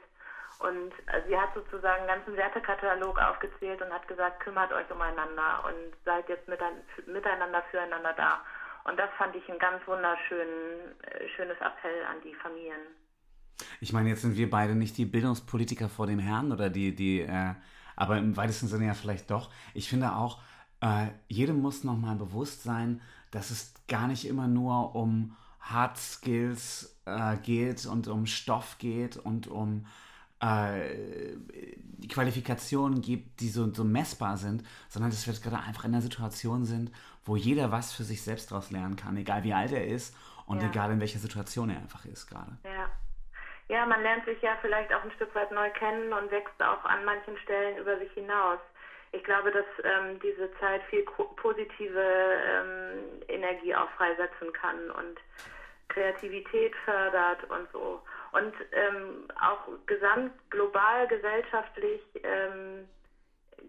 Und 0.60 0.92
äh, 1.08 1.22
sie 1.28 1.38
hat 1.38 1.54
sozusagen 1.54 2.02
einen 2.02 2.20
ganzen 2.20 2.36
Wertekatalog 2.36 3.20
aufgezählt 3.20 3.82
und 3.82 3.92
hat 3.94 4.08
gesagt, 4.08 4.40
kümmert 4.40 4.74
euch 4.74 4.90
umeinander 4.90 5.64
und 5.66 5.96
seid 6.04 6.28
jetzt 6.30 6.48
miteinander 6.48 7.64
füreinander 7.70 8.14
da. 8.14 8.42
Und 8.86 8.98
das 8.98 9.10
fand 9.18 9.36
ich 9.36 9.48
ein 9.50 9.60
ganz 9.60 9.86
wunderschönes 9.86 10.98
äh, 11.04 11.28
schönes 11.36 11.58
Appell 11.58 12.06
an 12.10 12.18
die 12.24 12.34
Familien. 12.36 12.82
Ich 13.82 13.94
meine, 13.94 14.10
jetzt 14.10 14.22
sind 14.22 14.38
wir 14.38 14.50
beide 14.50 14.76
nicht 14.76 14.98
die 14.98 15.06
Bildungspolitiker 15.06 15.90
vor 15.90 16.08
dem 16.08 16.20
Herrn 16.20 16.52
oder 16.52 16.70
die, 16.70 16.96
die, 16.96 17.22
äh, 17.22 17.54
aber 17.96 18.18
im 18.18 18.38
weitesten 18.38 18.68
Sinne 18.68 18.88
ja 18.88 18.94
vielleicht 18.94 19.30
doch. 19.30 19.52
Ich 19.74 19.90
finde 19.90 20.14
auch, 20.14 20.42
äh, 20.82 21.08
jedem 21.28 21.62
muss 21.62 21.84
nochmal 21.84 22.16
bewusst 22.16 22.64
sein, 22.64 23.02
dass 23.32 23.52
es 23.52 23.74
gar 23.88 24.08
nicht 24.08 24.28
immer 24.28 24.48
nur 24.48 24.96
um 24.96 25.36
Hard 25.60 25.98
Skills 25.98 27.00
äh, 27.06 27.38
geht 27.38 27.86
und 27.86 28.08
um 28.08 28.26
Stoff 28.26 28.78
geht 28.78 29.18
und 29.18 29.48
um 29.48 29.86
äh, 30.40 31.36
Qualifikationen 32.08 33.02
gibt, 33.02 33.40
die 33.40 33.50
so, 33.50 33.74
so 33.74 33.84
messbar 33.84 34.38
sind, 34.38 34.64
sondern 34.88 35.12
dass 35.12 35.26
wir 35.26 35.34
gerade 35.34 35.64
einfach 35.64 35.86
in 35.86 35.94
einer 35.94 36.02
Situation 36.02 36.66
sind, 36.66 36.92
wo 37.26 37.36
jeder 37.36 37.72
was 37.72 37.94
für 37.94 38.04
sich 38.04 38.22
selbst 38.22 38.52
daraus 38.52 38.72
lernen 38.72 38.96
kann, 38.96 39.18
egal 39.18 39.44
wie 39.44 39.54
alt 39.54 39.72
er 39.72 39.86
ist 39.86 40.16
und 40.46 40.62
ja. 40.62 40.70
egal 40.70 40.92
in 40.92 41.00
welcher 41.00 41.20
Situation 41.20 41.70
er 41.70 41.78
einfach 41.78 42.06
ist 42.06 42.28
gerade. 42.28 42.58
Ja. 42.64 42.90
Ja, 43.70 43.86
man 43.86 44.02
lernt 44.02 44.24
sich 44.24 44.42
ja 44.42 44.58
vielleicht 44.62 44.94
auch 44.94 45.04
ein 45.04 45.12
Stück 45.12 45.36
weit 45.36 45.52
neu 45.52 45.70
kennen 45.72 46.14
und 46.14 46.32
wächst 46.32 46.62
auch 46.64 46.86
an 46.86 47.04
manchen 47.04 47.38
Stellen 47.40 47.78
über 47.78 47.98
sich 47.98 48.12
hinaus. 48.14 48.60
Ich 49.12 49.24
glaube, 49.24 49.52
dass 49.52 49.66
ähm, 49.84 50.20
diese 50.22 50.50
Zeit 50.60 50.82
viel 50.90 51.04
positive 51.36 52.00
ähm, 52.00 53.22
Energie 53.28 53.76
auch 53.76 53.90
freisetzen 53.98 54.54
kann 54.54 54.90
und 54.92 55.20
Kreativität 55.90 56.74
fördert 56.86 57.44
und 57.50 57.68
so. 57.74 58.02
Und 58.38 58.54
ähm, 58.72 59.28
auch 59.42 59.68
gesamt 59.88 60.32
global 60.52 61.08
gesellschaftlich 61.08 62.02
ähm, 62.24 62.88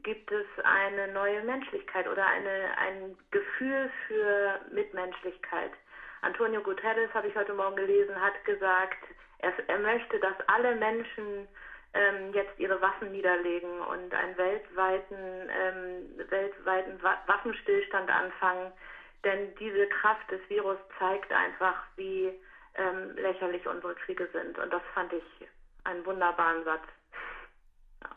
gibt 0.02 0.30
es 0.30 0.46
eine 0.62 1.08
neue 1.12 1.42
Menschlichkeit 1.42 2.06
oder 2.06 2.26
eine, 2.26 2.76
ein 2.76 3.16
Gefühl 3.30 3.90
für 4.06 4.60
Mitmenschlichkeit. 4.70 5.70
Antonio 6.20 6.60
Guterres, 6.60 7.12
habe 7.14 7.28
ich 7.28 7.36
heute 7.36 7.54
Morgen 7.54 7.76
gelesen, 7.76 8.20
hat 8.20 8.44
gesagt, 8.44 8.98
er, 9.38 9.52
er 9.68 9.78
möchte, 9.78 10.18
dass 10.18 10.36
alle 10.48 10.74
Menschen 10.76 11.48
ähm, 11.94 12.34
jetzt 12.34 12.58
ihre 12.58 12.80
Waffen 12.82 13.10
niederlegen 13.12 13.80
und 13.80 14.12
einen 14.12 14.36
weltweiten, 14.36 15.16
ähm, 15.48 16.28
weltweiten 16.28 17.02
Waffenstillstand 17.02 18.10
anfangen. 18.10 18.72
Denn 19.24 19.54
diese 19.56 19.86
Kraft 19.86 20.30
des 20.30 20.40
Virus 20.50 20.78
zeigt 20.98 21.32
einfach, 21.32 21.84
wie 21.96 22.34
ähm, 22.74 23.16
lächerlich 23.16 23.66
unsere 23.66 23.94
Kriege 23.94 24.28
sind. 24.32 24.58
Und 24.58 24.72
das 24.72 24.82
fand 24.94 25.12
ich 25.12 25.48
einen 25.84 26.04
wunderbaren 26.04 26.64
Satz. 26.64 26.82
Ja. 28.02 28.10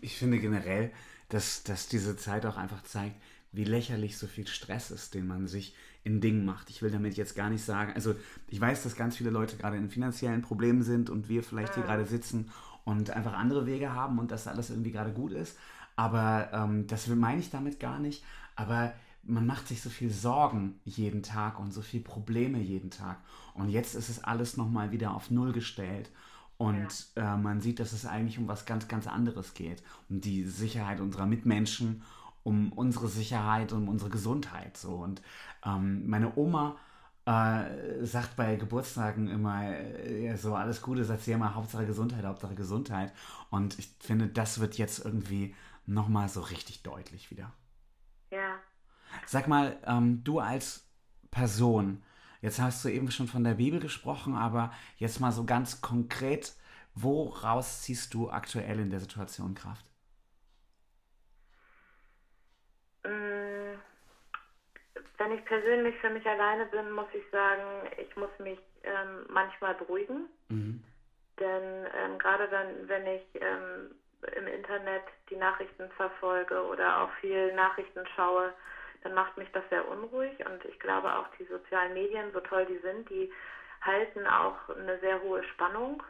Ich 0.00 0.18
finde 0.18 0.38
generell, 0.38 0.92
dass, 1.28 1.62
dass 1.62 1.88
diese 1.88 2.16
Zeit 2.16 2.46
auch 2.46 2.56
einfach 2.56 2.82
zeigt, 2.82 3.16
wie 3.52 3.64
lächerlich 3.64 4.16
so 4.16 4.26
viel 4.26 4.46
Stress 4.46 4.90
ist, 4.90 5.14
den 5.14 5.26
man 5.26 5.46
sich 5.46 5.76
in 6.02 6.20
Dingen 6.20 6.44
macht. 6.44 6.70
Ich 6.70 6.82
will 6.82 6.90
damit 6.90 7.16
jetzt 7.16 7.34
gar 7.34 7.50
nicht 7.50 7.64
sagen, 7.64 7.92
also 7.94 8.14
ich 8.48 8.60
weiß, 8.60 8.82
dass 8.82 8.96
ganz 8.96 9.16
viele 9.16 9.30
Leute 9.30 9.56
gerade 9.56 9.76
in 9.76 9.90
finanziellen 9.90 10.42
Problemen 10.42 10.82
sind 10.82 11.10
und 11.10 11.28
wir 11.28 11.42
vielleicht 11.42 11.74
hier 11.74 11.82
gerade 11.82 12.06
sitzen 12.06 12.50
und 12.84 13.10
einfach 13.10 13.34
andere 13.34 13.66
Wege 13.66 13.92
haben 13.92 14.18
und 14.18 14.30
dass 14.30 14.46
alles 14.46 14.70
irgendwie 14.70 14.92
gerade 14.92 15.12
gut 15.12 15.32
ist. 15.32 15.58
Aber 15.96 16.50
ähm, 16.52 16.86
das 16.86 17.06
meine 17.08 17.40
ich 17.40 17.50
damit 17.50 17.80
gar 17.80 17.98
nicht. 17.98 18.24
Aber 18.56 18.94
man 19.22 19.46
macht 19.46 19.68
sich 19.68 19.82
so 19.82 19.90
viel 19.90 20.10
Sorgen 20.10 20.80
jeden 20.84 21.22
Tag 21.22 21.58
und 21.58 21.72
so 21.72 21.82
viel 21.82 22.00
Probleme 22.00 22.58
jeden 22.58 22.90
Tag. 22.90 23.18
Und 23.54 23.68
jetzt 23.68 23.94
ist 23.94 24.08
es 24.08 24.22
alles 24.22 24.56
nochmal 24.56 24.90
wieder 24.92 25.14
auf 25.14 25.30
Null 25.30 25.52
gestellt. 25.52 26.10
Und 26.56 27.06
ja. 27.16 27.34
äh, 27.34 27.36
man 27.38 27.60
sieht, 27.60 27.80
dass 27.80 27.92
es 27.92 28.06
eigentlich 28.06 28.38
um 28.38 28.48
was 28.48 28.66
ganz, 28.66 28.88
ganz 28.88 29.06
anderes 29.06 29.54
geht. 29.54 29.82
Um 30.08 30.20
die 30.20 30.44
Sicherheit 30.44 31.00
unserer 31.00 31.26
Mitmenschen, 31.26 32.02
um 32.42 32.72
unsere 32.72 33.08
Sicherheit, 33.08 33.72
um 33.72 33.88
unsere 33.88 34.10
Gesundheit. 34.10 34.76
So. 34.76 34.96
Und 34.96 35.22
ähm, 35.64 36.06
meine 36.06 36.36
Oma 36.36 36.76
äh, 37.26 38.04
sagt 38.04 38.36
bei 38.36 38.56
Geburtstagen 38.56 39.28
immer 39.28 39.70
äh, 39.70 40.36
so, 40.36 40.54
alles 40.54 40.82
Gute, 40.82 41.04
sagt 41.04 41.22
sie 41.22 41.32
immer, 41.32 41.54
Hauptsache 41.54 41.86
Gesundheit, 41.86 42.24
Hauptsache 42.24 42.54
Gesundheit. 42.54 43.12
Und 43.50 43.78
ich 43.78 43.94
finde, 44.00 44.28
das 44.28 44.60
wird 44.60 44.78
jetzt 44.78 45.04
irgendwie 45.04 45.54
nochmal 45.86 46.28
so 46.28 46.40
richtig 46.40 46.82
deutlich 46.82 47.30
wieder. 47.30 47.52
Ja. 48.30 48.58
Sag 49.32 49.46
mal, 49.46 49.76
ähm, 49.86 50.24
du 50.24 50.40
als 50.40 50.90
Person, 51.30 52.02
jetzt 52.40 52.60
hast 52.60 52.84
du 52.84 52.88
eben 52.88 53.12
schon 53.12 53.28
von 53.28 53.44
der 53.44 53.54
Bibel 53.54 53.78
gesprochen, 53.78 54.34
aber 54.34 54.72
jetzt 54.96 55.20
mal 55.20 55.30
so 55.30 55.44
ganz 55.44 55.80
konkret, 55.80 56.52
woraus 56.96 57.82
ziehst 57.82 58.12
du 58.12 58.28
aktuell 58.28 58.80
in 58.80 58.90
der 58.90 58.98
Situation 58.98 59.54
Kraft? 59.54 59.86
Mm, 63.04 63.78
wenn 65.18 65.30
ich 65.30 65.44
persönlich 65.44 65.94
für 66.00 66.10
mich 66.10 66.26
alleine 66.26 66.66
bin, 66.66 66.90
muss 66.90 67.14
ich 67.14 67.22
sagen, 67.30 67.86
ich 68.04 68.16
muss 68.16 68.36
mich 68.40 68.58
ähm, 68.82 69.26
manchmal 69.28 69.76
beruhigen. 69.76 70.28
Mhm. 70.48 70.82
Denn 71.38 71.86
ähm, 71.94 72.18
gerade 72.18 72.50
wenn, 72.50 72.88
wenn 72.88 73.06
ich 73.06 73.22
ähm, 73.34 73.94
im 74.36 74.48
Internet 74.48 75.04
die 75.30 75.36
Nachrichten 75.36 75.88
verfolge 75.92 76.66
oder 76.66 77.02
auch 77.02 77.10
viel 77.20 77.54
Nachrichten 77.54 78.04
schaue, 78.16 78.52
dann 79.02 79.14
macht 79.14 79.36
mich 79.36 79.50
das 79.52 79.64
sehr 79.70 79.86
unruhig. 79.88 80.34
Und 80.46 80.64
ich 80.64 80.78
glaube 80.78 81.14
auch 81.14 81.26
die 81.38 81.44
sozialen 81.44 81.94
Medien, 81.94 82.32
so 82.32 82.40
toll 82.40 82.66
die 82.66 82.78
sind, 82.78 83.08
die 83.10 83.30
halten 83.80 84.26
auch 84.26 84.68
eine 84.68 84.98
sehr 85.00 85.22
hohe 85.22 85.42
Spannung 85.44 86.02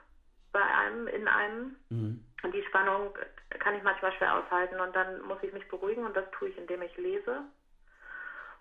bei 0.52 0.62
einem, 0.62 1.06
in 1.06 1.28
einem. 1.28 1.76
Mhm. 1.90 2.24
Und 2.42 2.54
die 2.54 2.64
Spannung 2.64 3.14
kann 3.58 3.74
ich 3.74 3.82
manchmal 3.82 4.12
schwer 4.14 4.34
aushalten 4.34 4.80
und 4.80 4.96
dann 4.96 5.20
muss 5.22 5.42
ich 5.42 5.52
mich 5.52 5.68
beruhigen 5.68 6.04
und 6.04 6.16
das 6.16 6.28
tue 6.32 6.48
ich, 6.48 6.58
indem 6.58 6.82
ich 6.82 6.96
lese. 6.96 7.42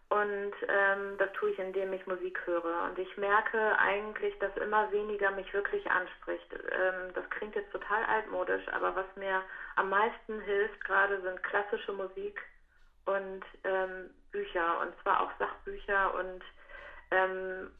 Und 0.10 0.54
ähm, 0.68 1.18
das 1.20 1.32
tue 1.34 1.52
ich, 1.52 1.60
indem 1.60 1.94
ich 1.94 2.06
Musik 2.08 2.40
höre. 2.46 2.84
Und 2.90 2.98
ich 2.98 3.16
merke 3.18 3.78
eigentlich, 3.78 4.38
dass 4.40 4.56
immer 4.58 4.92
weniger 4.92 5.30
mich 5.32 5.54
wirklich 5.54 5.90
anspricht. 5.90 6.52
Ähm, 6.52 7.14
das 7.14 7.30
klingt 7.30 7.54
jetzt 7.54 7.72
total 7.72 8.04
altmodisch, 8.06 8.68
aber 8.70 8.96
was 8.96 9.06
mir 9.16 9.44
am 9.76 9.90
meisten 9.90 10.42
hilft 10.42 10.84
gerade 10.84 11.22
sind 11.22 11.44
klassische 11.44 11.94
Musik 11.94 12.42
und 13.06 13.46
ähm, 13.64 14.10
Bücher. 14.32 14.80
Und 14.82 14.94
zwar 15.02 15.22
auch 15.22 15.32
Sachbücher 15.40 16.14
und 16.14 16.44
ähm, 17.12 17.72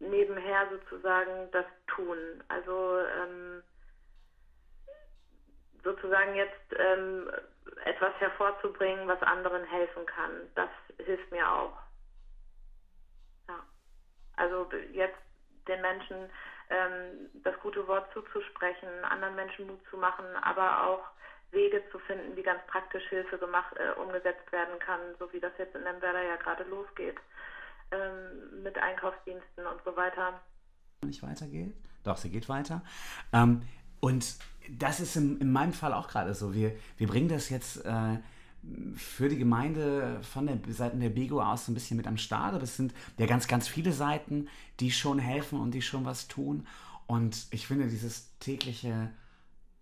nebenher 0.00 0.68
sozusagen 0.70 1.50
das 1.52 1.66
tun. 1.86 2.42
Also 2.48 2.98
ähm, 3.00 3.62
sozusagen 5.84 6.34
jetzt 6.34 6.74
ähm, 6.76 7.30
etwas 7.84 8.12
hervorzubringen, 8.18 9.08
was 9.08 9.22
anderen 9.22 9.64
helfen 9.64 10.06
kann. 10.06 10.32
Das 10.54 10.70
hilft 10.98 11.30
mir 11.30 11.50
auch. 11.50 11.76
Ja. 13.48 13.60
Also 14.36 14.68
jetzt 14.92 15.18
den 15.66 15.80
Menschen 15.80 16.30
ähm, 16.70 17.30
das 17.44 17.58
gute 17.60 17.86
Wort 17.86 18.12
zuzusprechen, 18.12 18.88
anderen 19.04 19.34
Menschen 19.34 19.66
Mut 19.66 19.80
zu 19.90 19.96
machen, 19.96 20.24
aber 20.42 20.84
auch 20.84 21.04
Wege 21.50 21.82
zu 21.90 21.98
finden, 22.00 22.36
wie 22.36 22.42
ganz 22.42 22.60
praktisch 22.66 23.04
Hilfe 23.08 23.38
gemacht, 23.38 23.74
äh, 23.76 23.98
umgesetzt 23.98 24.50
werden 24.52 24.78
kann, 24.78 25.00
so 25.18 25.32
wie 25.32 25.40
das 25.40 25.52
jetzt 25.58 25.74
in 25.74 25.82
Lemberda 25.82 26.22
ja 26.22 26.36
gerade 26.36 26.64
losgeht. 26.64 27.16
ähm, 27.90 28.62
mit 28.62 28.76
Einkaufsdiensten 28.78 29.66
und 29.66 29.80
so 29.84 29.96
weiter. 29.96 30.40
Nicht 31.04 31.22
weitergeht? 31.22 31.74
Doch, 32.04 32.16
sie 32.16 32.30
geht 32.30 32.48
weiter. 32.48 32.82
Ähm, 33.32 33.62
und 34.00 34.36
das 34.70 35.00
ist 35.00 35.16
in, 35.16 35.40
in, 35.40 35.52
meinem 35.52 35.72
Fall 35.72 35.92
auch 35.94 36.08
gerade 36.08 36.34
so. 36.34 36.54
Wir, 36.54 36.72
wir 36.96 37.06
bringen 37.06 37.28
das 37.28 37.48
jetzt 37.48 37.84
äh, 37.84 38.18
für 38.96 39.28
die 39.28 39.38
Gemeinde 39.38 40.20
von 40.22 40.46
der 40.46 40.58
Seiten 40.72 41.00
der 41.00 41.08
Bego 41.08 41.40
aus 41.40 41.66
so 41.66 41.72
ein 41.72 41.74
bisschen 41.74 41.96
mit 41.96 42.06
am 42.06 42.18
Start. 42.18 42.54
Aber 42.54 42.64
es 42.64 42.76
sind 42.76 42.92
ja 43.16 43.26
ganz, 43.26 43.48
ganz 43.48 43.68
viele 43.68 43.92
Seiten, 43.92 44.48
die 44.80 44.90
schon 44.90 45.18
helfen 45.18 45.60
und 45.60 45.72
die 45.72 45.82
schon 45.82 46.04
was 46.04 46.28
tun. 46.28 46.66
Und 47.06 47.46
ich 47.50 47.66
finde, 47.66 47.86
dieses 47.86 48.36
tägliche 48.38 49.10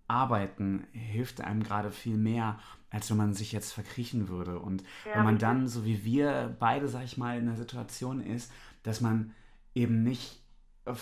Arbeiten 0.08 0.86
hilft 0.92 1.40
einem 1.40 1.62
gerade 1.62 1.90
viel 1.90 2.16
mehr, 2.16 2.58
als 2.90 3.10
wenn 3.10 3.16
man 3.16 3.34
sich 3.34 3.52
jetzt 3.52 3.72
verkriechen 3.72 4.28
würde. 4.28 4.58
Und 4.58 4.82
ja, 5.04 5.16
wenn 5.16 5.24
man 5.24 5.38
dann, 5.38 5.68
so 5.68 5.84
wie 5.84 6.04
wir 6.04 6.54
beide, 6.58 6.88
sag 6.88 7.04
ich 7.04 7.16
mal, 7.16 7.38
in 7.38 7.46
der 7.46 7.56
Situation 7.56 8.20
ist, 8.20 8.52
dass 8.82 9.00
man 9.00 9.32
eben 9.74 10.02
nicht 10.02 10.40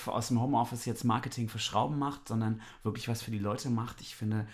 aus 0.06 0.28
dem 0.28 0.40
Homeoffice 0.40 0.86
jetzt 0.86 1.04
Marketing 1.04 1.48
für 1.48 1.58
Schrauben 1.58 1.98
macht, 1.98 2.28
sondern 2.28 2.62
wirklich 2.82 3.08
was 3.08 3.22
für 3.22 3.30
die 3.30 3.38
Leute 3.38 3.68
macht. 3.68 4.00
Ich 4.00 4.16
finde, 4.16 4.46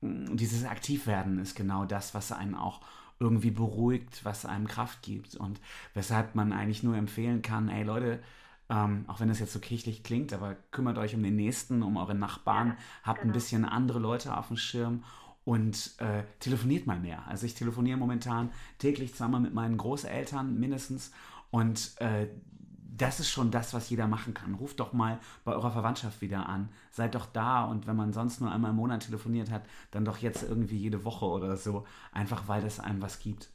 mm, 0.00 0.36
dieses 0.36 0.64
Aktivwerden 0.64 1.38
ist 1.38 1.54
genau 1.54 1.84
das, 1.84 2.14
was 2.14 2.32
einen 2.32 2.54
auch 2.54 2.80
irgendwie 3.20 3.50
beruhigt, 3.50 4.24
was 4.24 4.46
einem 4.46 4.68
Kraft 4.68 5.02
gibt 5.02 5.34
und 5.34 5.60
weshalb 5.92 6.34
man 6.34 6.52
eigentlich 6.52 6.82
nur 6.82 6.96
empfehlen 6.96 7.42
kann, 7.42 7.68
ey 7.68 7.82
Leute, 7.82 8.22
ähm, 8.70 9.04
auch 9.06 9.20
wenn 9.20 9.28
das 9.28 9.38
jetzt 9.40 9.52
so 9.52 9.58
kirchlich 9.58 10.02
klingt, 10.02 10.32
aber 10.32 10.56
kümmert 10.70 10.98
euch 10.98 11.14
um 11.14 11.22
den 11.22 11.36
Nächsten, 11.36 11.82
um 11.82 11.96
eure 11.96 12.14
Nachbarn, 12.14 12.68
ja, 12.68 12.76
habt 13.02 13.20
genau. 13.20 13.30
ein 13.30 13.34
bisschen 13.34 13.64
andere 13.64 13.98
Leute 13.98 14.36
auf 14.36 14.48
dem 14.48 14.56
Schirm 14.56 15.04
und 15.44 15.94
äh, 15.98 16.24
telefoniert 16.40 16.86
mal 16.86 17.00
mehr. 17.00 17.26
Also 17.26 17.46
ich 17.46 17.54
telefoniere 17.54 17.96
momentan 17.96 18.50
täglich 18.78 19.14
zweimal 19.14 19.40
mit 19.40 19.54
meinen 19.54 19.78
Großeltern 19.78 20.58
mindestens 20.58 21.12
und 21.50 21.98
äh, 22.00 22.28
das 22.98 23.20
ist 23.20 23.30
schon 23.30 23.50
das, 23.50 23.72
was 23.72 23.88
jeder 23.90 24.08
machen 24.08 24.34
kann. 24.34 24.54
Ruft 24.54 24.80
doch 24.80 24.92
mal 24.92 25.20
bei 25.44 25.52
eurer 25.52 25.70
Verwandtschaft 25.70 26.20
wieder 26.20 26.48
an. 26.48 26.68
Seid 26.90 27.14
doch 27.14 27.26
da 27.26 27.64
und 27.64 27.86
wenn 27.86 27.96
man 27.96 28.12
sonst 28.12 28.40
nur 28.40 28.50
einmal 28.50 28.72
im 28.72 28.76
Monat 28.76 29.06
telefoniert 29.06 29.50
hat, 29.50 29.62
dann 29.92 30.04
doch 30.04 30.18
jetzt 30.18 30.42
irgendwie 30.42 30.76
jede 30.76 31.04
Woche 31.04 31.24
oder 31.24 31.56
so. 31.56 31.86
Einfach 32.12 32.48
weil 32.48 32.60
das 32.60 32.80
einem 32.80 33.00
was 33.00 33.20
gibt. 33.20 33.50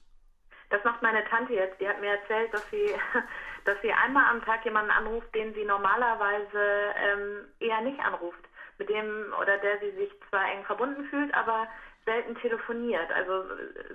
Das 0.73 0.83
macht 0.83 1.03
meine 1.03 1.23
Tante 1.25 1.53
jetzt. 1.53 1.79
Die 1.79 1.87
hat 1.87 2.01
mir 2.01 2.17
erzählt, 2.17 2.51
dass 2.51 2.67
sie, 2.71 2.95
dass 3.65 3.79
sie 3.83 3.93
einmal 3.93 4.25
am 4.31 4.43
Tag 4.43 4.65
jemanden 4.65 4.89
anruft, 4.89 5.33
den 5.35 5.53
sie 5.53 5.65
normalerweise 5.65 6.95
ähm, 6.97 7.45
eher 7.59 7.81
nicht 7.81 7.99
anruft. 7.99 8.43
Mit 8.79 8.89
dem 8.89 9.31
oder 9.39 9.59
der 9.59 9.77
sie 9.77 9.91
sich 9.91 10.11
zwar 10.29 10.51
eng 10.51 10.65
verbunden 10.65 11.05
fühlt, 11.05 11.31
aber 11.35 11.67
selten 12.05 12.35
telefoniert. 12.37 13.11
Also 13.11 13.43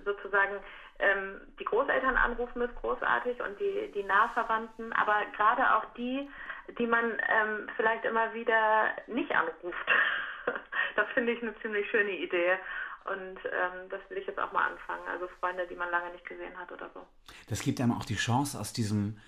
sozusagen 0.05 0.61
ähm, 1.01 1.41
die 1.59 1.65
Großeltern 1.65 2.17
anrufen 2.17 2.63
ist 2.63 2.77
großartig 2.77 3.41
und 3.43 3.59
die, 3.59 3.91
die 3.91 4.05
Nahverwandten, 4.05 4.93
aber 4.93 5.17
gerade 5.37 5.75
auch 5.75 5.85
die, 5.97 6.31
die 6.79 6.87
man 6.87 7.21
ähm, 7.29 7.69
vielleicht 7.75 8.05
immer 8.05 8.33
wieder 8.35 8.93
nicht 9.09 9.35
anruft. 9.35 9.93
das 10.95 11.09
finde 11.15 11.33
ich 11.33 11.43
eine 11.43 11.59
ziemlich 11.59 11.91
schöne 11.91 12.13
Idee. 12.13 12.57
Und 13.05 13.39
ähm, 13.45 13.89
das 13.91 14.01
will 14.09 14.19
ich 14.19 14.27
jetzt 14.27 14.39
auch 14.39 14.53
mal 14.53 14.71
anfangen. 14.71 15.03
Also 15.11 15.29
Freunde, 15.41 15.67
die 15.67 15.77
man 15.77 15.91
lange 15.91 16.13
nicht 16.13 16.27
gesehen 16.27 16.57
hat 16.57 16.71
oder 16.71 16.91
so. 16.93 17.01
Das 17.49 17.61
gibt 17.61 17.81
einem 17.81 17.93
auch 17.93 18.05
die 18.05 18.17
Chance, 18.17 18.59
aus 18.59 18.73
diesem 18.73 19.19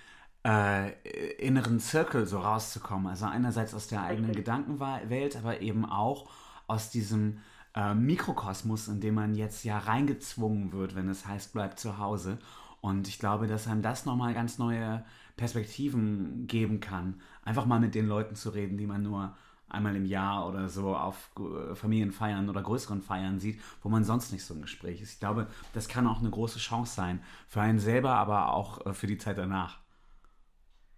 äh, 0.44 0.92
inneren 1.38 1.80
Zirkel 1.80 2.26
so 2.26 2.38
rauszukommen. 2.38 3.06
Also 3.06 3.26
einerseits 3.26 3.74
aus 3.74 3.88
der 3.88 4.02
eigenen 4.02 4.30
Richtig. 4.30 4.44
Gedankenwelt, 4.44 5.36
aber 5.36 5.60
eben 5.60 5.84
auch 5.84 6.30
aus 6.66 6.90
diesem 6.90 7.40
äh, 7.74 7.94
Mikrokosmos, 7.94 8.88
in 8.88 9.00
dem 9.00 9.14
man 9.14 9.34
jetzt 9.34 9.64
ja 9.64 9.78
reingezwungen 9.78 10.72
wird, 10.72 10.94
wenn 10.94 11.08
es 11.08 11.26
heißt, 11.26 11.52
bleibt 11.52 11.78
zu 11.78 11.98
Hause. 11.98 12.38
Und 12.80 13.08
ich 13.08 13.18
glaube, 13.18 13.46
dass 13.46 13.68
einem 13.68 13.82
das 13.82 14.06
nochmal 14.06 14.34
ganz 14.34 14.58
neue 14.58 15.04
Perspektiven 15.36 16.46
geben 16.46 16.80
kann. 16.80 17.20
Einfach 17.44 17.66
mal 17.66 17.80
mit 17.80 17.94
den 17.94 18.06
Leuten 18.06 18.34
zu 18.34 18.50
reden, 18.50 18.78
die 18.78 18.86
man 18.86 19.02
nur 19.02 19.36
einmal 19.70 19.96
im 19.96 20.04
Jahr 20.04 20.46
oder 20.48 20.68
so 20.68 20.94
auf 20.94 21.30
äh, 21.38 21.74
Familienfeiern 21.74 22.48
oder 22.48 22.62
größeren 22.62 23.02
Feiern 23.02 23.38
sieht, 23.38 23.60
wo 23.82 23.88
man 23.88 24.04
sonst 24.04 24.32
nicht 24.32 24.44
so 24.44 24.54
ein 24.54 24.62
Gespräch 24.62 25.00
ist. 25.00 25.14
Ich 25.14 25.20
glaube, 25.20 25.46
das 25.74 25.88
kann 25.88 26.06
auch 26.06 26.20
eine 26.20 26.30
große 26.30 26.58
Chance 26.58 26.94
sein. 26.94 27.22
Für 27.48 27.60
einen 27.60 27.78
selber, 27.78 28.10
aber 28.10 28.52
auch 28.52 28.86
äh, 28.86 28.92
für 28.92 29.06
die 29.06 29.18
Zeit 29.18 29.38
danach. 29.38 29.78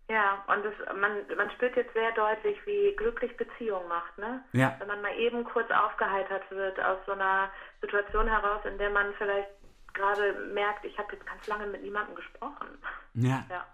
Ja, 0.09 0.45
und 0.47 0.63
das, 0.63 0.75
man, 1.01 1.13
man 1.37 1.51
spürt 1.53 1.75
jetzt 1.77 1.95
sehr 1.95 2.13
deutlich, 2.13 2.59
wie 2.67 2.95
glücklich 2.97 3.35
Beziehung 3.37 3.89
macht, 3.89 4.19
ne? 4.19 4.45
Ja. 4.53 4.77
Wenn 4.79 4.89
man 4.89 5.01
mal 5.01 5.17
eben 5.17 5.43
kurz 5.45 5.71
aufgeheitert 5.71 6.43
wird 6.51 6.79
aus 6.81 6.99
so 7.07 7.13
einer 7.13 7.49
Situation 7.81 8.29
heraus, 8.29 8.61
in 8.67 8.77
der 8.77 8.91
man 8.91 9.15
vielleicht 9.17 9.49
gerade 9.95 10.35
merkt, 10.53 10.85
ich 10.85 10.99
habe 10.99 11.15
jetzt 11.15 11.27
ganz 11.27 11.47
lange 11.47 11.67
mit 11.67 11.83
niemandem 11.83 12.15
gesprochen. 12.15 12.69
Ja. 13.15 13.45
ja. 13.49 13.67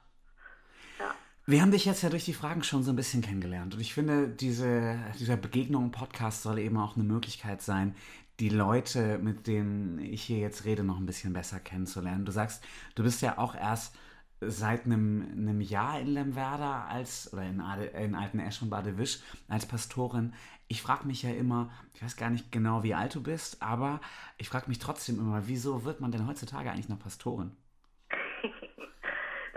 ja. 1.00 1.14
Wir 1.50 1.62
haben 1.62 1.70
dich 1.70 1.86
jetzt 1.86 2.02
ja 2.02 2.10
durch 2.10 2.26
die 2.26 2.34
Fragen 2.34 2.62
schon 2.62 2.82
so 2.82 2.92
ein 2.92 2.96
bisschen 2.96 3.22
kennengelernt. 3.22 3.72
Und 3.72 3.80
ich 3.80 3.94
finde, 3.94 4.28
diese, 4.28 4.98
dieser 5.18 5.38
Begegnung-Podcast 5.38 6.42
soll 6.42 6.58
eben 6.58 6.76
auch 6.76 6.94
eine 6.94 7.04
Möglichkeit 7.04 7.62
sein, 7.62 7.94
die 8.38 8.50
Leute, 8.50 9.18
mit 9.18 9.46
denen 9.46 9.98
ich 9.98 10.24
hier 10.24 10.40
jetzt 10.40 10.66
rede, 10.66 10.84
noch 10.84 10.98
ein 10.98 11.06
bisschen 11.06 11.32
besser 11.32 11.58
kennenzulernen. 11.58 12.26
Du 12.26 12.32
sagst, 12.32 12.62
du 12.96 13.02
bist 13.02 13.22
ja 13.22 13.38
auch 13.38 13.54
erst 13.54 13.96
seit 14.42 14.84
einem, 14.84 15.22
einem 15.32 15.62
Jahr 15.62 15.98
in 15.98 16.08
Lemwerder 16.08 16.84
als, 16.84 17.32
oder 17.32 17.44
in, 17.44 17.62
Ade, 17.62 17.86
in 17.86 18.14
Alten 18.14 18.40
Esch 18.40 18.60
und 18.60 18.68
Badewisch 18.68 19.20
als 19.48 19.64
Pastorin. 19.64 20.34
Ich 20.66 20.82
frage 20.82 21.06
mich 21.06 21.22
ja 21.22 21.30
immer, 21.30 21.70
ich 21.94 22.02
weiß 22.02 22.16
gar 22.16 22.28
nicht 22.28 22.52
genau, 22.52 22.82
wie 22.82 22.92
alt 22.92 23.14
du 23.14 23.22
bist, 23.22 23.62
aber 23.62 24.02
ich 24.36 24.50
frage 24.50 24.68
mich 24.68 24.80
trotzdem 24.80 25.18
immer, 25.18 25.48
wieso 25.48 25.86
wird 25.86 26.02
man 26.02 26.12
denn 26.12 26.26
heutzutage 26.26 26.70
eigentlich 26.70 26.90
noch 26.90 26.98
Pastorin? 26.98 27.52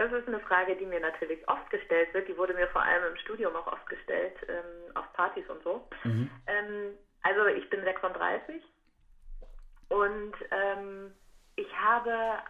Das 0.02 0.12
ist 0.14 0.28
eine 0.28 0.40
Frage, 0.40 0.76
die 0.78 0.86
mir 0.88 1.00
natürlich 1.00 1.48
oft 1.48 1.70
gestellt 1.70 2.12
wird. 2.16 2.28
Die 2.28 2.36
wurde 2.36 2.56
mir 2.56 2.68
vor 2.70 2.82
allem 2.82 3.12
im 3.12 3.18
Studium 3.18 3.56
auch 3.56 3.68
oft 3.68 3.88
gestellt, 3.88 4.34
ähm, 4.48 4.96
auf 4.96 5.14
Partys 5.14 5.48
und 5.48 5.62
so. 5.62 5.88
Mhm. 6.04 6.28
Ähm, 6.48 6.98
also 7.22 7.46
ich 7.46 7.70
bin 7.70 7.84
36 7.84 8.64
und 9.90 10.34
ähm, 10.50 11.14
ich 11.56 11.72
habe 11.78 12.42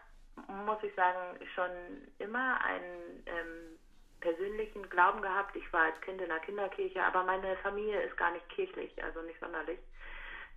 muss 0.66 0.82
ich 0.82 0.96
sagen, 0.96 1.38
schon 1.54 1.72
immer 2.20 2.64
einen 2.64 3.22
ähm, 3.26 3.78
persönlichen 4.22 4.90
Glauben 4.90 5.22
gehabt. 5.22 5.54
Ich 5.58 5.74
war 5.74 5.84
als 5.84 6.00
Kind 6.02 6.22
in 6.22 6.30
der 6.30 6.40
Kinderkirche, 6.40 7.04
aber 7.04 7.24
meine 7.24 7.58
Familie 7.58 8.02
ist 8.02 8.16
gar 8.16 8.32
nicht 8.32 8.48
kirchlich, 8.48 8.92
also 9.04 9.22
nicht 9.24 9.40
sonderlich. 9.42 9.80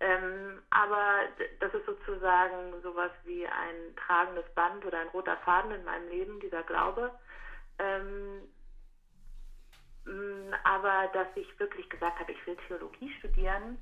Ähm, 0.00 0.60
aber 0.70 1.28
das 1.60 1.72
ist 1.72 1.86
sozusagen 1.86 2.80
sowas 2.82 3.12
wie 3.24 3.46
ein 3.46 3.94
tragendes 3.96 4.44
Band 4.54 4.84
oder 4.84 4.98
ein 4.98 5.08
roter 5.08 5.36
Faden 5.38 5.70
in 5.70 5.84
meinem 5.84 6.08
Leben, 6.08 6.40
dieser 6.40 6.62
Glaube. 6.64 7.12
Ähm, 7.78 8.48
aber 10.64 11.08
dass 11.12 11.28
ich 11.34 11.58
wirklich 11.58 11.88
gesagt 11.88 12.18
habe, 12.18 12.32
ich 12.32 12.46
will 12.46 12.56
Theologie 12.66 13.10
studieren 13.18 13.78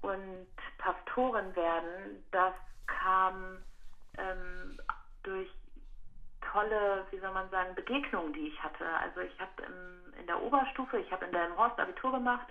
und 0.00 0.46
Pastorin 0.78 1.54
werden, 1.54 2.24
das 2.30 2.54
kam 2.86 3.62
ähm, 4.18 4.78
durch 5.22 5.48
tolle, 6.52 7.06
wie 7.10 7.18
soll 7.18 7.32
man 7.32 7.48
sagen, 7.50 7.74
Begegnungen, 7.74 8.32
die 8.32 8.48
ich 8.48 8.62
hatte. 8.62 8.86
Also 9.00 9.20
ich 9.20 9.38
habe 9.38 9.62
in 10.18 10.26
der 10.26 10.40
Oberstufe, 10.40 10.98
ich 10.98 11.10
habe 11.10 11.24
in 11.24 11.32
der 11.32 11.54
Horst 11.56 11.78
Abitur 11.78 12.12
gemacht. 12.12 12.46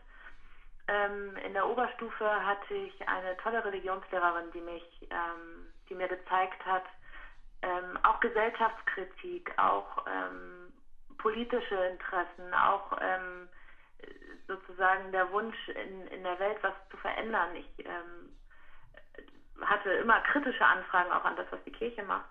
Ähm, 0.87 1.35
in 1.37 1.53
der 1.53 1.67
Oberstufe 1.67 2.45
hatte 2.45 2.73
ich 2.73 3.07
eine 3.07 3.37
tolle 3.37 3.63
Religionslehrerin, 3.63 4.51
die 4.51 4.61
mich, 4.61 4.83
ähm, 5.09 5.71
die 5.89 5.95
mir 5.95 6.07
gezeigt 6.07 6.65
hat, 6.65 6.83
ähm, 7.61 7.97
auch 8.03 8.19
Gesellschaftskritik, 8.19 9.53
auch 9.57 10.05
ähm, 10.07 10.73
politische 11.17 11.75
Interessen, 11.75 12.53
auch 12.53 12.97
ähm, 12.99 13.47
sozusagen 14.47 15.11
der 15.11 15.31
Wunsch 15.31 15.69
in, 15.69 16.07
in 16.07 16.23
der 16.23 16.39
Welt 16.39 16.57
was 16.61 16.73
zu 16.89 16.97
verändern. 16.97 17.55
Ich 17.55 17.85
ähm, 17.85 18.35
hatte 19.61 19.91
immer 19.93 20.19
kritische 20.21 20.65
Anfragen 20.65 21.11
auch 21.11 21.23
an 21.23 21.35
das, 21.35 21.45
was 21.51 21.63
die 21.63 21.71
Kirche 21.71 22.03
macht 22.03 22.25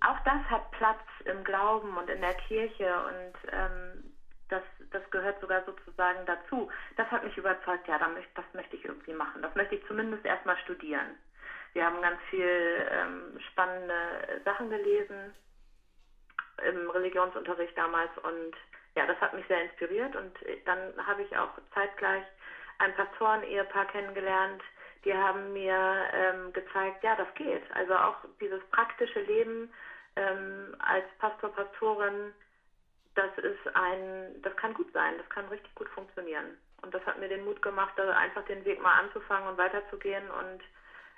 auch 0.00 0.18
das 0.24 0.42
hat 0.50 0.70
Platz 0.72 1.00
im 1.24 1.44
Glauben 1.44 1.96
und 1.96 2.08
in 2.10 2.20
der 2.20 2.34
Kirche 2.34 2.92
und 3.04 3.52
das, 4.90 5.02
gehört 5.10 5.40
sogar 5.40 5.64
sozusagen 5.64 6.24
dazu. 6.26 6.70
Das 6.96 7.10
hat 7.10 7.24
mich 7.24 7.36
überzeugt, 7.36 7.86
ja, 7.88 7.98
das 7.98 8.44
möchte 8.52 8.76
ich 8.76 8.84
irgendwie 8.84 9.12
machen. 9.12 9.42
Das 9.42 9.54
möchte 9.54 9.74
ich 9.74 9.86
zumindest 9.86 10.24
erstmal 10.24 10.56
studieren. 10.58 11.16
Wir 11.72 11.84
haben 11.84 12.00
ganz 12.02 12.20
viel 12.30 12.86
ähm, 12.90 13.38
spannende 13.52 14.40
Sachen 14.44 14.70
gelesen 14.70 15.34
im 16.66 16.90
Religionsunterricht 16.90 17.76
damals 17.76 18.10
und 18.18 18.54
ja, 18.96 19.06
das 19.06 19.20
hat 19.20 19.34
mich 19.34 19.46
sehr 19.46 19.62
inspiriert 19.62 20.16
und 20.16 20.32
dann 20.64 21.06
habe 21.06 21.22
ich 21.22 21.36
auch 21.36 21.50
zeitgleich 21.72 22.24
ein 22.78 22.94
Pastoren-Ehepaar 22.94 23.86
kennengelernt, 23.86 24.62
die 25.04 25.14
haben 25.14 25.52
mir 25.52 26.08
ähm, 26.12 26.52
gezeigt, 26.52 27.04
ja, 27.04 27.14
das 27.16 27.32
geht. 27.34 27.62
Also 27.74 27.94
auch 27.94 28.16
dieses 28.40 28.62
praktische 28.70 29.20
Leben 29.20 29.72
ähm, 30.16 30.74
als 30.80 31.04
Pastor, 31.18 31.50
Pastorin, 31.50 32.32
das 33.18 33.36
ist 33.44 33.74
ein, 33.74 34.40
das 34.42 34.56
kann 34.56 34.74
gut 34.74 34.92
sein, 34.92 35.14
das 35.18 35.28
kann 35.28 35.46
richtig 35.48 35.74
gut 35.74 35.88
funktionieren. 35.88 36.56
Und 36.82 36.94
das 36.94 37.04
hat 37.04 37.18
mir 37.18 37.28
den 37.28 37.44
Mut 37.44 37.60
gemacht, 37.60 37.98
einfach 37.98 38.44
den 38.44 38.64
Weg 38.64 38.80
mal 38.80 39.00
anzufangen 39.00 39.48
und 39.48 39.58
weiterzugehen 39.58 40.30
und 40.30 40.62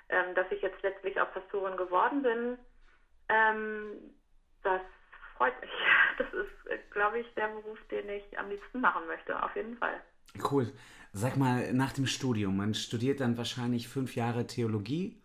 ähm, 0.09 0.33
dass 0.35 0.51
ich 0.51 0.61
jetzt 0.61 0.81
letztlich 0.81 1.21
auch 1.21 1.31
Pastorin 1.31 1.77
geworden 1.77 2.23
bin, 2.23 2.57
ähm, 3.29 4.13
das 4.63 4.81
freut 5.37 5.59
mich. 5.61 5.69
Das 6.17 6.27
ist, 6.33 6.91
glaube 6.91 7.19
ich, 7.19 7.33
der 7.35 7.47
Beruf, 7.47 7.79
den 7.89 8.07
ich 8.09 8.37
am 8.37 8.49
liebsten 8.49 8.79
machen 8.79 9.07
möchte, 9.07 9.41
auf 9.41 9.55
jeden 9.55 9.75
Fall. 9.77 9.99
Cool. 10.51 10.71
Sag 11.13 11.35
mal, 11.35 11.73
nach 11.73 11.93
dem 11.93 12.05
Studium, 12.05 12.57
man 12.57 12.73
studiert 12.75 13.21
dann 13.21 13.37
wahrscheinlich 13.37 13.87
fünf 13.87 14.15
Jahre 14.15 14.45
Theologie. 14.45 15.20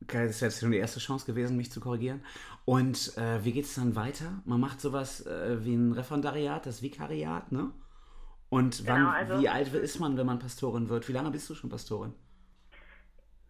Das 0.00 0.30
ist 0.30 0.40
jetzt 0.40 0.60
schon 0.60 0.70
die 0.72 0.78
erste 0.78 1.00
Chance 1.00 1.26
gewesen, 1.26 1.56
mich 1.56 1.72
zu 1.72 1.80
korrigieren. 1.80 2.24
Und 2.64 3.16
äh, 3.16 3.44
wie 3.44 3.52
geht 3.52 3.64
es 3.64 3.74
dann 3.76 3.96
weiter? 3.96 4.40
Man 4.44 4.60
macht 4.60 4.80
sowas 4.80 5.24
äh, 5.26 5.64
wie 5.64 5.74
ein 5.74 5.92
Referendariat, 5.92 6.66
das 6.66 6.82
Vikariat, 6.82 7.50
ne? 7.52 7.72
Und 8.48 8.86
wann, 8.86 8.96
Genau, 9.00 9.10
also- 9.10 9.40
wie 9.40 9.48
alt 9.48 9.72
ist 9.74 9.98
man, 9.98 10.16
wenn 10.16 10.26
man 10.26 10.38
Pastorin 10.38 10.88
wird? 10.88 11.08
Wie 11.08 11.12
lange 11.12 11.30
bist 11.30 11.48
du 11.50 11.54
schon 11.54 11.70
Pastorin? 11.70 12.14